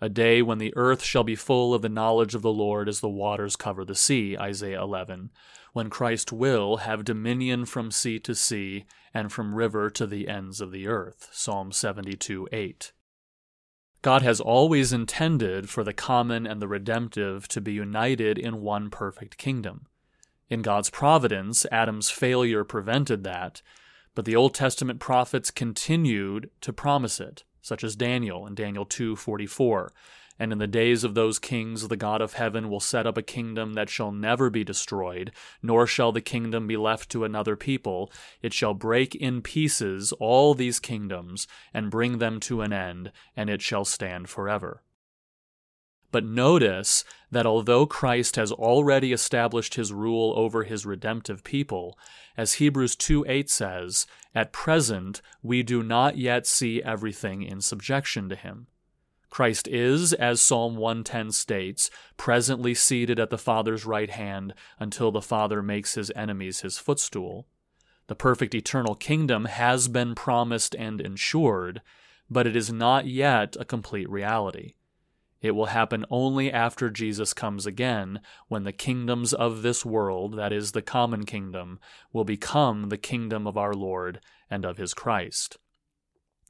a 0.00 0.08
day 0.08 0.42
when 0.42 0.58
the 0.58 0.74
earth 0.76 1.02
shall 1.02 1.24
be 1.24 1.34
full 1.34 1.72
of 1.72 1.82
the 1.82 1.88
knowledge 1.88 2.34
of 2.34 2.42
the 2.42 2.52
Lord 2.52 2.88
as 2.88 3.00
the 3.00 3.08
waters 3.08 3.56
cover 3.56 3.84
the 3.84 3.94
sea, 3.94 4.36
Isaiah 4.36 4.82
11, 4.82 5.30
when 5.72 5.90
Christ 5.90 6.32
will 6.32 6.78
have 6.78 7.04
dominion 7.04 7.64
from 7.64 7.90
sea 7.90 8.18
to 8.20 8.34
sea 8.34 8.84
and 9.14 9.32
from 9.32 9.54
river 9.54 9.88
to 9.90 10.06
the 10.06 10.28
ends 10.28 10.60
of 10.60 10.70
the 10.70 10.86
earth, 10.86 11.28
Psalm 11.32 11.72
72 11.72 12.48
8. 12.52 12.92
God 14.02 14.22
has 14.22 14.40
always 14.40 14.92
intended 14.92 15.68
for 15.68 15.82
the 15.82 15.94
common 15.94 16.46
and 16.46 16.60
the 16.60 16.68
redemptive 16.68 17.48
to 17.48 17.60
be 17.60 17.72
united 17.72 18.38
in 18.38 18.60
one 18.60 18.90
perfect 18.90 19.36
kingdom. 19.38 19.86
In 20.48 20.62
God's 20.62 20.90
providence, 20.90 21.66
Adam's 21.72 22.10
failure 22.10 22.62
prevented 22.62 23.24
that, 23.24 23.62
but 24.14 24.24
the 24.24 24.36
Old 24.36 24.54
Testament 24.54 25.00
prophets 25.00 25.50
continued 25.50 26.50
to 26.60 26.72
promise 26.72 27.18
it 27.18 27.44
such 27.66 27.82
as 27.82 27.96
Daniel 27.96 28.46
in 28.46 28.54
Daniel 28.54 28.86
2:44. 28.86 29.90
And 30.38 30.52
in 30.52 30.58
the 30.58 30.66
days 30.66 31.02
of 31.02 31.14
those 31.14 31.38
kings 31.38 31.88
the 31.88 31.96
God 31.96 32.20
of 32.20 32.34
heaven 32.34 32.68
will 32.68 32.78
set 32.78 33.06
up 33.06 33.16
a 33.16 33.22
kingdom 33.22 33.72
that 33.72 33.90
shall 33.90 34.12
never 34.12 34.50
be 34.50 34.62
destroyed, 34.62 35.32
nor 35.62 35.86
shall 35.86 36.12
the 36.12 36.20
kingdom 36.20 36.66
be 36.66 36.76
left 36.76 37.10
to 37.10 37.24
another 37.24 37.56
people. 37.56 38.12
It 38.40 38.52
shall 38.52 38.74
break 38.74 39.14
in 39.14 39.42
pieces 39.42 40.12
all 40.12 40.54
these 40.54 40.78
kingdoms 40.78 41.48
and 41.74 41.90
bring 41.90 42.18
them 42.18 42.38
to 42.40 42.60
an 42.60 42.72
end, 42.72 43.10
and 43.34 43.50
it 43.50 43.62
shall 43.62 43.84
stand 43.84 44.28
forever. 44.28 44.82
But 46.16 46.24
notice 46.24 47.04
that 47.30 47.44
although 47.44 47.84
Christ 47.84 48.36
has 48.36 48.50
already 48.50 49.12
established 49.12 49.74
his 49.74 49.92
rule 49.92 50.32
over 50.34 50.64
his 50.64 50.86
redemptive 50.86 51.44
people, 51.44 51.98
as 52.38 52.54
Hebrews 52.54 52.96
2 52.96 53.26
8 53.28 53.50
says, 53.50 54.06
at 54.34 54.50
present 54.50 55.20
we 55.42 55.62
do 55.62 55.82
not 55.82 56.16
yet 56.16 56.46
see 56.46 56.82
everything 56.82 57.42
in 57.42 57.60
subjection 57.60 58.30
to 58.30 58.34
him. 58.34 58.68
Christ 59.28 59.68
is, 59.68 60.14
as 60.14 60.40
Psalm 60.40 60.76
110 60.76 61.32
states, 61.32 61.90
presently 62.16 62.72
seated 62.72 63.20
at 63.20 63.28
the 63.28 63.36
Father's 63.36 63.84
right 63.84 64.08
hand 64.08 64.54
until 64.78 65.12
the 65.12 65.20
Father 65.20 65.62
makes 65.62 65.96
his 65.96 66.10
enemies 66.16 66.62
his 66.62 66.78
footstool. 66.78 67.46
The 68.06 68.14
perfect 68.14 68.54
eternal 68.54 68.94
kingdom 68.94 69.44
has 69.44 69.86
been 69.86 70.14
promised 70.14 70.74
and 70.76 70.98
ensured, 70.98 71.82
but 72.30 72.46
it 72.46 72.56
is 72.56 72.72
not 72.72 73.06
yet 73.06 73.54
a 73.60 73.66
complete 73.66 74.08
reality. 74.08 74.76
It 75.42 75.50
will 75.52 75.66
happen 75.66 76.04
only 76.10 76.50
after 76.50 76.90
Jesus 76.90 77.34
comes 77.34 77.66
again, 77.66 78.20
when 78.48 78.64
the 78.64 78.72
kingdoms 78.72 79.32
of 79.32 79.62
this 79.62 79.84
world, 79.84 80.36
that 80.36 80.52
is, 80.52 80.72
the 80.72 80.82
common 80.82 81.24
kingdom, 81.24 81.78
will 82.12 82.24
become 82.24 82.88
the 82.88 82.96
kingdom 82.96 83.46
of 83.46 83.56
our 83.56 83.74
Lord 83.74 84.20
and 84.50 84.64
of 84.64 84.78
his 84.78 84.94
Christ. 84.94 85.58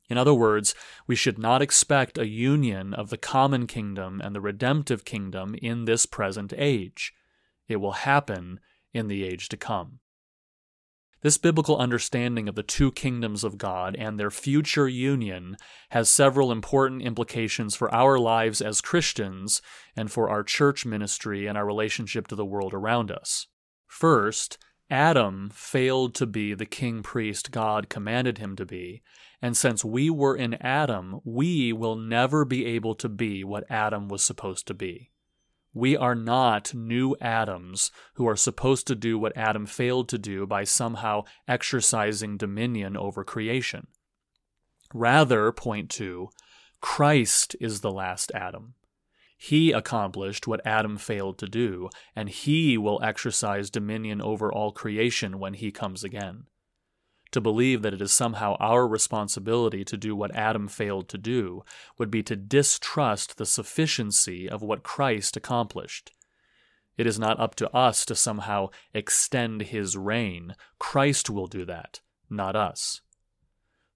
In 0.09 0.17
other 0.17 0.35
words, 0.35 0.75
we 1.07 1.17
should 1.17 1.39
not 1.39 1.63
expect 1.63 2.17
a 2.17 2.29
union 2.29 2.95
of 2.95 3.11
the 3.11 3.19
common 3.19 3.67
kingdom 3.67 4.21
and 4.23 4.35
the 4.35 4.41
redemptive 4.41 5.05
kingdom 5.05 5.57
in 5.61 5.85
this 5.85 6.07
present 6.07 6.53
age. 6.57 7.13
It 7.67 7.77
will 7.77 7.93
happen 7.93 8.61
in 8.95 9.09
the 9.09 9.25
age 9.25 9.49
to 9.49 9.57
come. 9.57 9.99
This 11.23 11.39
biblical 11.39 11.79
understanding 11.79 12.49
of 12.49 12.55
the 12.55 12.63
two 12.63 12.93
kingdoms 12.93 13.43
of 13.43 13.59
God 13.59 13.97
and 13.97 14.19
their 14.19 14.31
future 14.31 14.87
union 14.87 15.57
has 15.91 16.11
several 16.11 16.53
important 16.53 17.03
implications 17.03 17.75
for 17.75 17.93
our 17.93 18.19
lives 18.19 18.61
as 18.61 18.81
Christians 18.81 19.63
and 19.97 20.11
for 20.11 20.29
our 20.29 20.43
church 20.43 20.85
ministry 20.85 21.47
and 21.47 21.57
our 21.57 21.65
relationship 21.65 22.27
to 22.29 22.35
the 22.35 22.45
world 22.45 22.75
around 22.75 23.11
us. 23.11 23.47
First, 23.87 24.59
Adam 24.91 25.51
failed 25.53 26.15
to 26.15 26.27
be 26.27 26.55
the 26.55 26.67
king 26.67 27.03
priest 27.03 27.51
God 27.51 27.89
commanded 27.89 28.39
him 28.39 28.55
to 28.57 28.67
be, 28.67 29.03
and 29.43 29.57
since 29.57 29.85
we 29.85 30.11
were 30.11 30.37
in 30.37 30.55
Adam, 30.55 31.21
we 31.25 31.73
will 31.73 31.97
never 31.97 32.45
be 32.45 32.67
able 32.67 32.95
to 32.97 33.09
be 33.09 33.43
what 33.43 33.69
Adam 33.71 34.09
was 34.09 34.23
supposed 34.23 34.67
to 34.69 34.75
be. 34.75 35.11
We 35.77 35.95
are 35.95 36.15
not 36.15 36.73
new 36.73 37.17
Adams 37.21 37.91
who 38.15 38.27
are 38.27 38.35
supposed 38.35 38.87
to 38.87 38.95
do 38.95 39.19
what 39.19 39.37
Adam 39.37 39.67
failed 39.67 40.09
to 40.09 40.17
do 40.17 40.47
by 40.47 40.65
somehow 40.65 41.25
exercising 41.47 42.39
dominion 42.39 42.97
over 42.97 43.25
creation. 43.25 43.89
Rather, 44.95 45.53
point 45.53 45.91
two, 45.91 46.31
Christ 46.81 47.57
is 47.61 47.83
the 47.83 47.91
last 47.91 48.33
Adam. 48.35 48.73
He 49.37 49.71
accomplished 49.71 50.47
what 50.47 50.67
Adam 50.67 50.97
failed 50.97 51.37
to 51.41 51.47
do, 51.47 51.91
and 52.15 52.31
he 52.31 52.79
will 52.79 52.99
exercise 53.03 53.69
dominion 53.69 54.23
over 54.23 54.51
all 54.51 54.73
creation 54.73 55.39
when 55.39 55.53
he 55.53 55.71
comes 55.71 56.03
again. 56.03 56.45
To 57.37 57.41
believe 57.43 57.83
that 57.83 57.93
it 57.93 58.01
is 58.01 58.13
somehow 58.13 58.57
our 58.61 58.89
responsibility 58.89 59.85
to 59.85 59.99
do 59.99 60.17
what 60.17 60.35
Adam 60.35 60.69
failed 60.69 61.07
to 61.11 61.19
do 61.19 61.65
would 61.99 62.11
be 62.11 62.23
to 62.23 62.35
distrust 62.35 63.37
the 63.37 63.45
sufficiency 63.45 64.49
of 64.49 64.63
what 64.63 64.83
Christ 64.83 65.37
accomplished. 65.37 66.13
It 66.97 67.07
is 67.07 67.19
not 67.19 67.39
up 67.39 67.55
to 67.57 67.71
us 67.77 68.07
to 68.07 68.15
somehow 68.15 68.69
extend 68.95 69.65
his 69.65 69.99
reign. 69.99 70.57
Christ 70.79 71.29
will 71.29 71.47
do 71.47 71.67
that, 71.67 72.01
not 72.31 72.57
us. 72.57 73.03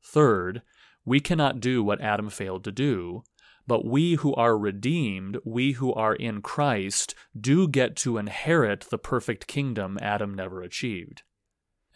Third, 0.02 0.60
we 1.06 1.18
cannot 1.18 1.60
do 1.60 1.82
what 1.82 2.02
Adam 2.02 2.28
failed 2.28 2.62
to 2.64 2.72
do, 2.72 3.22
but 3.66 3.86
we 3.86 4.16
who 4.16 4.34
are 4.34 4.58
redeemed, 4.58 5.38
we 5.46 5.72
who 5.72 5.94
are 5.94 6.14
in 6.14 6.42
Christ, 6.42 7.14
do 7.34 7.66
get 7.66 7.96
to 7.96 8.18
inherit 8.18 8.88
the 8.90 8.98
perfect 8.98 9.46
kingdom 9.46 9.96
Adam 10.02 10.34
never 10.34 10.60
achieved 10.60 11.22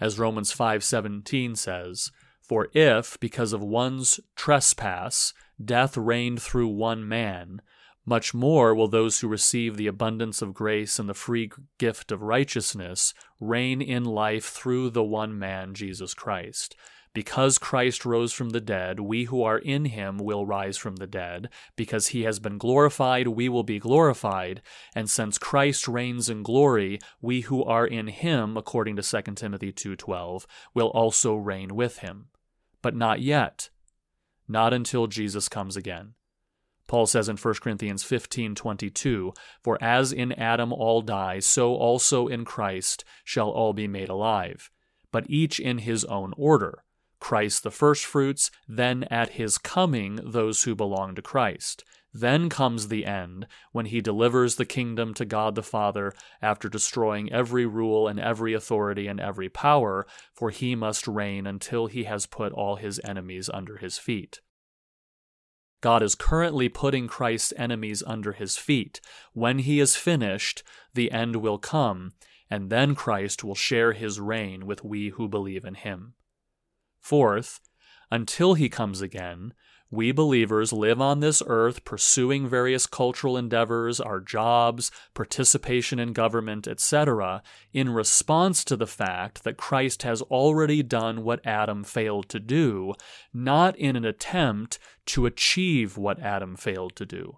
as 0.00 0.18
Romans 0.18 0.52
5:17 0.52 1.54
says, 1.56 2.10
"For 2.40 2.68
if 2.72 3.18
because 3.20 3.52
of 3.52 3.62
one's 3.62 4.20
trespass 4.36 5.32
death 5.62 5.96
reigned 5.96 6.42
through 6.42 6.68
one 6.68 7.06
man, 7.06 7.62
much 8.04 8.34
more 8.34 8.74
will 8.74 8.88
those 8.88 9.20
who 9.20 9.28
receive 9.28 9.76
the 9.76 9.86
abundance 9.86 10.42
of 10.42 10.52
grace 10.52 10.98
and 10.98 11.08
the 11.08 11.14
free 11.14 11.50
gift 11.78 12.12
of 12.12 12.22
righteousness 12.22 13.14
reign 13.40 13.80
in 13.80 14.04
life 14.04 14.46
through 14.46 14.90
the 14.90 15.04
one 15.04 15.38
man 15.38 15.74
Jesus 15.74 16.12
Christ." 16.12 16.76
Because 17.14 17.58
Christ 17.58 18.04
rose 18.04 18.32
from 18.32 18.50
the 18.50 18.60
dead, 18.60 18.98
we 18.98 19.24
who 19.24 19.44
are 19.44 19.58
in 19.58 19.84
him 19.84 20.18
will 20.18 20.44
rise 20.44 20.76
from 20.76 20.96
the 20.96 21.06
dead. 21.06 21.48
Because 21.76 22.08
he 22.08 22.22
has 22.24 22.40
been 22.40 22.58
glorified, 22.58 23.28
we 23.28 23.48
will 23.48 23.62
be 23.62 23.78
glorified. 23.78 24.60
And 24.96 25.08
since 25.08 25.38
Christ 25.38 25.86
reigns 25.86 26.28
in 26.28 26.42
glory, 26.42 26.98
we 27.22 27.42
who 27.42 27.62
are 27.62 27.86
in 27.86 28.08
him, 28.08 28.56
according 28.56 28.96
to 28.96 29.02
2 29.02 29.36
Timothy 29.36 29.72
2:12, 29.72 30.44
will 30.74 30.88
also 30.88 31.36
reign 31.36 31.76
with 31.76 31.98
him. 31.98 32.30
But 32.82 32.96
not 32.96 33.20
yet. 33.20 33.70
Not 34.48 34.74
until 34.74 35.06
Jesus 35.06 35.48
comes 35.48 35.76
again. 35.76 36.14
Paul 36.88 37.06
says 37.06 37.28
in 37.28 37.36
1 37.36 37.60
Corinthians 37.60 38.02
15:22, 38.02 39.32
"For 39.62 39.78
as 39.80 40.12
in 40.12 40.32
Adam 40.32 40.72
all 40.72 41.00
die, 41.00 41.38
so 41.38 41.76
also 41.76 42.26
in 42.26 42.44
Christ 42.44 43.04
shall 43.22 43.50
all 43.50 43.72
be 43.72 43.86
made 43.86 44.08
alive, 44.08 44.70
but 45.12 45.30
each 45.30 45.60
in 45.60 45.78
his 45.78 46.04
own 46.06 46.34
order." 46.36 46.83
Christ 47.24 47.62
the 47.62 47.70
firstfruits, 47.70 48.50
then 48.68 49.04
at 49.04 49.30
his 49.30 49.56
coming 49.56 50.20
those 50.22 50.64
who 50.64 50.74
belong 50.74 51.14
to 51.14 51.22
Christ. 51.22 51.82
Then 52.12 52.50
comes 52.50 52.88
the 52.88 53.06
end, 53.06 53.46
when 53.72 53.86
he 53.86 54.02
delivers 54.02 54.56
the 54.56 54.66
kingdom 54.66 55.14
to 55.14 55.24
God 55.24 55.54
the 55.54 55.62
Father 55.62 56.12
after 56.42 56.68
destroying 56.68 57.32
every 57.32 57.64
rule 57.64 58.06
and 58.06 58.20
every 58.20 58.52
authority 58.52 59.06
and 59.06 59.18
every 59.20 59.48
power, 59.48 60.06
for 60.34 60.50
he 60.50 60.74
must 60.74 61.08
reign 61.08 61.46
until 61.46 61.86
he 61.86 62.04
has 62.04 62.26
put 62.26 62.52
all 62.52 62.76
his 62.76 63.00
enemies 63.02 63.48
under 63.48 63.78
his 63.78 63.96
feet. 63.96 64.42
God 65.80 66.02
is 66.02 66.14
currently 66.14 66.68
putting 66.68 67.08
Christ's 67.08 67.54
enemies 67.56 68.02
under 68.06 68.32
his 68.32 68.58
feet. 68.58 69.00
When 69.32 69.60
he 69.60 69.80
is 69.80 69.96
finished, 69.96 70.62
the 70.92 71.10
end 71.10 71.36
will 71.36 71.56
come, 71.56 72.12
and 72.50 72.68
then 72.68 72.94
Christ 72.94 73.42
will 73.42 73.54
share 73.54 73.94
his 73.94 74.20
reign 74.20 74.66
with 74.66 74.84
we 74.84 75.08
who 75.08 75.26
believe 75.26 75.64
in 75.64 75.74
him. 75.74 76.16
Fourth, 77.04 77.60
until 78.10 78.54
he 78.54 78.70
comes 78.70 79.02
again, 79.02 79.52
we 79.90 80.10
believers 80.10 80.72
live 80.72 81.02
on 81.02 81.20
this 81.20 81.42
earth 81.46 81.84
pursuing 81.84 82.48
various 82.48 82.86
cultural 82.86 83.36
endeavors, 83.36 84.00
our 84.00 84.20
jobs, 84.20 84.90
participation 85.12 85.98
in 85.98 86.14
government, 86.14 86.66
etc., 86.66 87.42
in 87.74 87.90
response 87.90 88.64
to 88.64 88.74
the 88.74 88.86
fact 88.86 89.44
that 89.44 89.58
Christ 89.58 90.02
has 90.02 90.22
already 90.22 90.82
done 90.82 91.24
what 91.24 91.46
Adam 91.46 91.84
failed 91.84 92.30
to 92.30 92.40
do, 92.40 92.94
not 93.34 93.76
in 93.76 93.96
an 93.96 94.06
attempt 94.06 94.78
to 95.04 95.26
achieve 95.26 95.98
what 95.98 96.18
Adam 96.20 96.56
failed 96.56 96.96
to 96.96 97.04
do. 97.04 97.36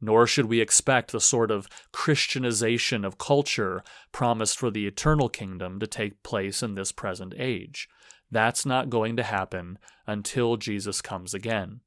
Nor 0.00 0.28
should 0.28 0.46
we 0.46 0.60
expect 0.60 1.10
the 1.10 1.20
sort 1.20 1.50
of 1.50 1.66
Christianization 1.90 3.04
of 3.04 3.18
culture 3.18 3.82
promised 4.12 4.56
for 4.56 4.70
the 4.70 4.86
eternal 4.86 5.28
kingdom 5.28 5.80
to 5.80 5.88
take 5.88 6.22
place 6.22 6.62
in 6.62 6.76
this 6.76 6.92
present 6.92 7.34
age. 7.36 7.88
That's 8.30 8.66
not 8.66 8.90
going 8.90 9.16
to 9.16 9.22
happen 9.22 9.78
until 10.06 10.56
Jesus 10.56 11.00
comes 11.00 11.34
again. 11.34 11.80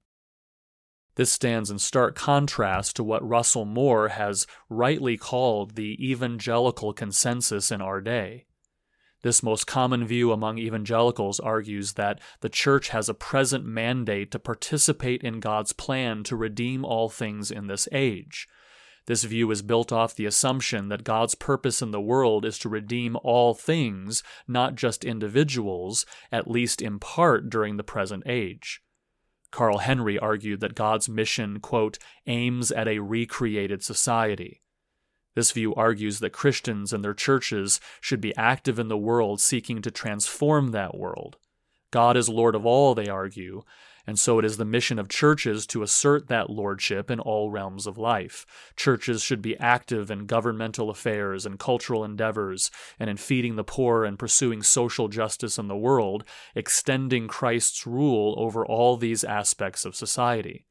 This 1.15 1.31
stands 1.31 1.69
in 1.69 1.77
stark 1.77 2.15
contrast 2.15 2.95
to 2.95 3.03
what 3.03 3.27
Russell 3.27 3.65
Moore 3.65 4.09
has 4.09 4.47
rightly 4.69 5.17
called 5.17 5.75
the 5.75 5.97
evangelical 5.99 6.93
consensus 6.93 7.69
in 7.69 7.81
our 7.81 7.99
day. 7.99 8.45
This 9.21 9.43
most 9.43 9.67
common 9.67 10.07
view 10.07 10.31
among 10.31 10.57
evangelicals 10.57 11.39
argues 11.39 11.93
that 11.93 12.19
the 12.39 12.49
church 12.49 12.89
has 12.89 13.07
a 13.07 13.13
present 13.13 13.65
mandate 13.65 14.31
to 14.31 14.39
participate 14.39 15.21
in 15.21 15.39
God's 15.39 15.73
plan 15.73 16.23
to 16.23 16.35
redeem 16.35 16.83
all 16.83 17.07
things 17.07 17.51
in 17.51 17.67
this 17.67 17.87
age, 17.91 18.47
this 19.07 19.23
view 19.23 19.49
is 19.51 19.61
built 19.61 19.91
off 19.91 20.15
the 20.15 20.25
assumption 20.25 20.89
that 20.89 21.03
God's 21.03 21.35
purpose 21.35 21.81
in 21.81 21.91
the 21.91 22.01
world 22.01 22.45
is 22.45 22.57
to 22.59 22.69
redeem 22.69 23.17
all 23.23 23.53
things, 23.53 24.21
not 24.47 24.75
just 24.75 25.03
individuals, 25.03 26.05
at 26.31 26.49
least 26.49 26.81
in 26.81 26.99
part 26.99 27.49
during 27.49 27.77
the 27.77 27.83
present 27.83 28.23
age. 28.25 28.81
Carl 29.51 29.79
Henry 29.79 30.17
argued 30.17 30.61
that 30.61 30.75
God's 30.75 31.09
mission, 31.09 31.59
quote, 31.59 31.97
aims 32.25 32.71
at 32.71 32.87
a 32.87 32.99
recreated 32.99 33.83
society. 33.83 34.61
This 35.35 35.51
view 35.51 35.73
argues 35.75 36.19
that 36.19 36.31
Christians 36.31 36.93
and 36.93 37.03
their 37.03 37.13
churches 37.13 37.79
should 37.99 38.21
be 38.21 38.35
active 38.35 38.79
in 38.79 38.87
the 38.87 38.97
world 38.97 39.41
seeking 39.41 39.81
to 39.81 39.91
transform 39.91 40.69
that 40.69 40.97
world. 40.97 41.37
God 41.89 42.15
is 42.15 42.29
Lord 42.29 42.55
of 42.55 42.65
all, 42.65 42.95
they 42.95 43.07
argue, 43.07 43.63
and 44.05 44.17
so 44.17 44.39
it 44.39 44.45
is 44.45 44.57
the 44.57 44.65
mission 44.65 44.99
of 44.99 45.09
churches 45.09 45.65
to 45.67 45.83
assert 45.83 46.27
that 46.27 46.49
lordship 46.49 47.09
in 47.11 47.19
all 47.19 47.51
realms 47.51 47.87
of 47.87 47.97
life. 47.97 48.45
Churches 48.75 49.21
should 49.21 49.41
be 49.41 49.57
active 49.57 50.09
in 50.09 50.25
governmental 50.25 50.89
affairs 50.89 51.45
and 51.45 51.59
cultural 51.59 52.03
endeavors, 52.03 52.71
and 52.99 53.09
in 53.09 53.17
feeding 53.17 53.55
the 53.55 53.63
poor 53.63 54.03
and 54.03 54.19
pursuing 54.19 54.63
social 54.63 55.07
justice 55.07 55.57
in 55.57 55.67
the 55.67 55.77
world, 55.77 56.23
extending 56.55 57.27
Christ's 57.27 57.85
rule 57.85 58.35
over 58.37 58.65
all 58.65 58.97
these 58.97 59.23
aspects 59.23 59.85
of 59.85 59.95
society. 59.95 60.65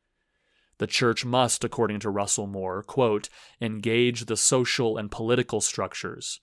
The 0.78 0.86
church 0.86 1.26
must, 1.26 1.62
according 1.62 2.00
to 2.00 2.10
Russell 2.10 2.46
Moore, 2.46 2.82
quote, 2.82 3.28
engage 3.60 4.24
the 4.24 4.36
social 4.36 4.96
and 4.96 5.10
political 5.10 5.60
structures. 5.60 6.40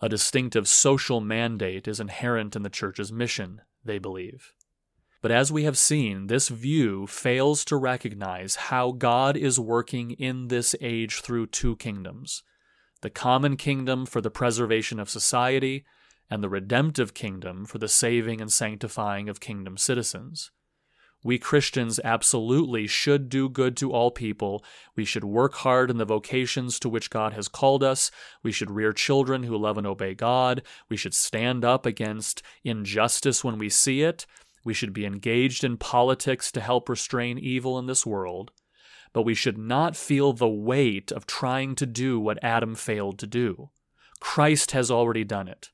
A 0.00 0.08
distinctive 0.08 0.68
social 0.68 1.20
mandate 1.20 1.88
is 1.88 1.98
inherent 1.98 2.54
in 2.54 2.62
the 2.62 2.70
church's 2.70 3.12
mission, 3.12 3.60
they 3.84 3.98
believe. 3.98 4.52
But 5.22 5.30
as 5.30 5.52
we 5.52 5.62
have 5.64 5.78
seen, 5.78 6.26
this 6.26 6.48
view 6.48 7.06
fails 7.06 7.64
to 7.66 7.76
recognize 7.76 8.56
how 8.56 8.90
God 8.90 9.36
is 9.36 9.58
working 9.58 10.10
in 10.10 10.48
this 10.48 10.74
age 10.80 11.20
through 11.20 11.46
two 11.46 11.76
kingdoms 11.76 12.42
the 13.00 13.10
common 13.10 13.56
kingdom 13.56 14.06
for 14.06 14.20
the 14.20 14.30
preservation 14.30 15.00
of 15.00 15.10
society, 15.10 15.84
and 16.30 16.42
the 16.42 16.48
redemptive 16.48 17.14
kingdom 17.14 17.64
for 17.64 17.78
the 17.78 17.88
saving 17.88 18.40
and 18.40 18.52
sanctifying 18.52 19.28
of 19.28 19.40
kingdom 19.40 19.76
citizens. 19.76 20.52
We 21.24 21.38
Christians 21.38 22.00
absolutely 22.02 22.86
should 22.86 23.28
do 23.28 23.48
good 23.48 23.76
to 23.78 23.92
all 23.92 24.10
people. 24.10 24.64
We 24.96 25.04
should 25.04 25.24
work 25.24 25.54
hard 25.54 25.90
in 25.90 25.98
the 25.98 26.04
vocations 26.04 26.80
to 26.80 26.88
which 26.88 27.10
God 27.10 27.32
has 27.32 27.48
called 27.48 27.84
us. 27.84 28.10
We 28.42 28.50
should 28.50 28.70
rear 28.70 28.92
children 28.92 29.44
who 29.44 29.56
love 29.56 29.78
and 29.78 29.86
obey 29.86 30.14
God. 30.14 30.62
We 30.88 30.96
should 30.96 31.14
stand 31.14 31.64
up 31.64 31.86
against 31.86 32.42
injustice 32.64 33.44
when 33.44 33.58
we 33.58 33.68
see 33.68 34.02
it. 34.02 34.26
We 34.64 34.74
should 34.74 34.92
be 34.92 35.06
engaged 35.06 35.64
in 35.64 35.76
politics 35.76 36.52
to 36.52 36.60
help 36.60 36.88
restrain 36.88 37.38
evil 37.38 37.78
in 37.78 37.86
this 37.86 38.06
world. 38.06 38.52
But 39.12 39.22
we 39.22 39.34
should 39.34 39.58
not 39.58 39.96
feel 39.96 40.32
the 40.32 40.48
weight 40.48 41.12
of 41.12 41.26
trying 41.26 41.74
to 41.76 41.86
do 41.86 42.18
what 42.18 42.42
Adam 42.42 42.74
failed 42.74 43.18
to 43.18 43.26
do. 43.26 43.70
Christ 44.20 44.70
has 44.70 44.90
already 44.90 45.24
done 45.24 45.48
it. 45.48 45.70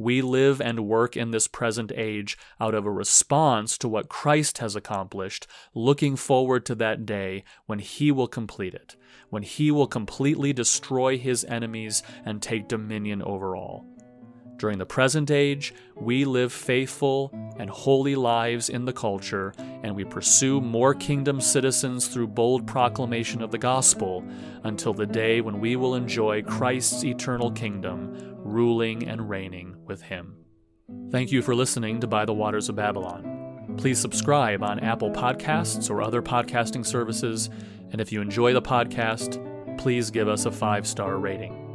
We 0.00 0.22
live 0.22 0.60
and 0.60 0.86
work 0.86 1.16
in 1.16 1.32
this 1.32 1.48
present 1.48 1.90
age 1.94 2.38
out 2.60 2.72
of 2.72 2.86
a 2.86 2.90
response 2.90 3.76
to 3.78 3.88
what 3.88 4.08
Christ 4.08 4.58
has 4.58 4.76
accomplished, 4.76 5.48
looking 5.74 6.14
forward 6.14 6.64
to 6.66 6.76
that 6.76 7.04
day 7.04 7.42
when 7.66 7.80
He 7.80 8.12
will 8.12 8.28
complete 8.28 8.74
it, 8.74 8.94
when 9.28 9.42
He 9.42 9.72
will 9.72 9.88
completely 9.88 10.52
destroy 10.52 11.18
His 11.18 11.44
enemies 11.44 12.04
and 12.24 12.40
take 12.40 12.68
dominion 12.68 13.22
over 13.22 13.56
all. 13.56 13.97
During 14.58 14.78
the 14.78 14.86
present 14.86 15.30
age, 15.30 15.72
we 15.94 16.24
live 16.24 16.52
faithful 16.52 17.32
and 17.58 17.70
holy 17.70 18.16
lives 18.16 18.68
in 18.68 18.84
the 18.84 18.92
culture, 18.92 19.54
and 19.84 19.94
we 19.94 20.04
pursue 20.04 20.60
more 20.60 20.94
kingdom 20.94 21.40
citizens 21.40 22.08
through 22.08 22.26
bold 22.26 22.66
proclamation 22.66 23.40
of 23.40 23.52
the 23.52 23.58
gospel 23.58 24.24
until 24.64 24.92
the 24.92 25.06
day 25.06 25.40
when 25.40 25.60
we 25.60 25.76
will 25.76 25.94
enjoy 25.94 26.42
Christ's 26.42 27.04
eternal 27.04 27.52
kingdom 27.52 28.34
ruling 28.38 29.08
and 29.08 29.30
reigning 29.30 29.76
with 29.86 30.02
him. 30.02 30.34
Thank 31.10 31.30
you 31.30 31.40
for 31.40 31.54
listening 31.54 32.00
to 32.00 32.08
By 32.08 32.24
the 32.24 32.34
Waters 32.34 32.68
of 32.68 32.74
Babylon. 32.74 33.76
Please 33.76 34.00
subscribe 34.00 34.64
on 34.64 34.80
Apple 34.80 35.10
Podcasts 35.10 35.88
or 35.88 36.02
other 36.02 36.22
podcasting 36.22 36.84
services, 36.84 37.48
and 37.92 38.00
if 38.00 38.10
you 38.10 38.20
enjoy 38.20 38.54
the 38.54 38.62
podcast, 38.62 39.38
please 39.78 40.10
give 40.10 40.26
us 40.26 40.46
a 40.46 40.50
five-star 40.50 41.18
rating. 41.18 41.67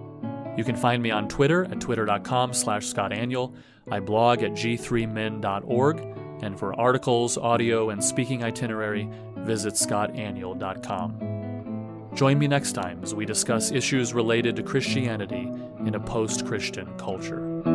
You 0.57 0.63
can 0.63 0.75
find 0.75 1.01
me 1.01 1.11
on 1.11 1.27
Twitter 1.27 1.65
at 1.65 1.81
twitter.com 1.81 2.53
slash 2.53 2.91
scottaniol. 2.91 3.53
I 3.91 3.99
blog 3.99 4.43
at 4.43 4.51
g3min.org, 4.51 5.99
and 6.41 6.57
for 6.57 6.79
articles, 6.79 7.37
audio, 7.37 7.89
and 7.89 8.03
speaking 8.03 8.43
itinerary, 8.43 9.09
visit 9.37 9.73
scottaniol.com. 9.73 12.11
Join 12.15 12.37
me 12.37 12.47
next 12.47 12.73
time 12.73 12.99
as 13.01 13.15
we 13.15 13.25
discuss 13.25 13.71
issues 13.71 14.13
related 14.13 14.55
to 14.57 14.63
Christianity 14.63 15.49
in 15.79 15.95
a 15.95 15.99
post 15.99 16.45
Christian 16.45 16.95
culture. 16.97 17.72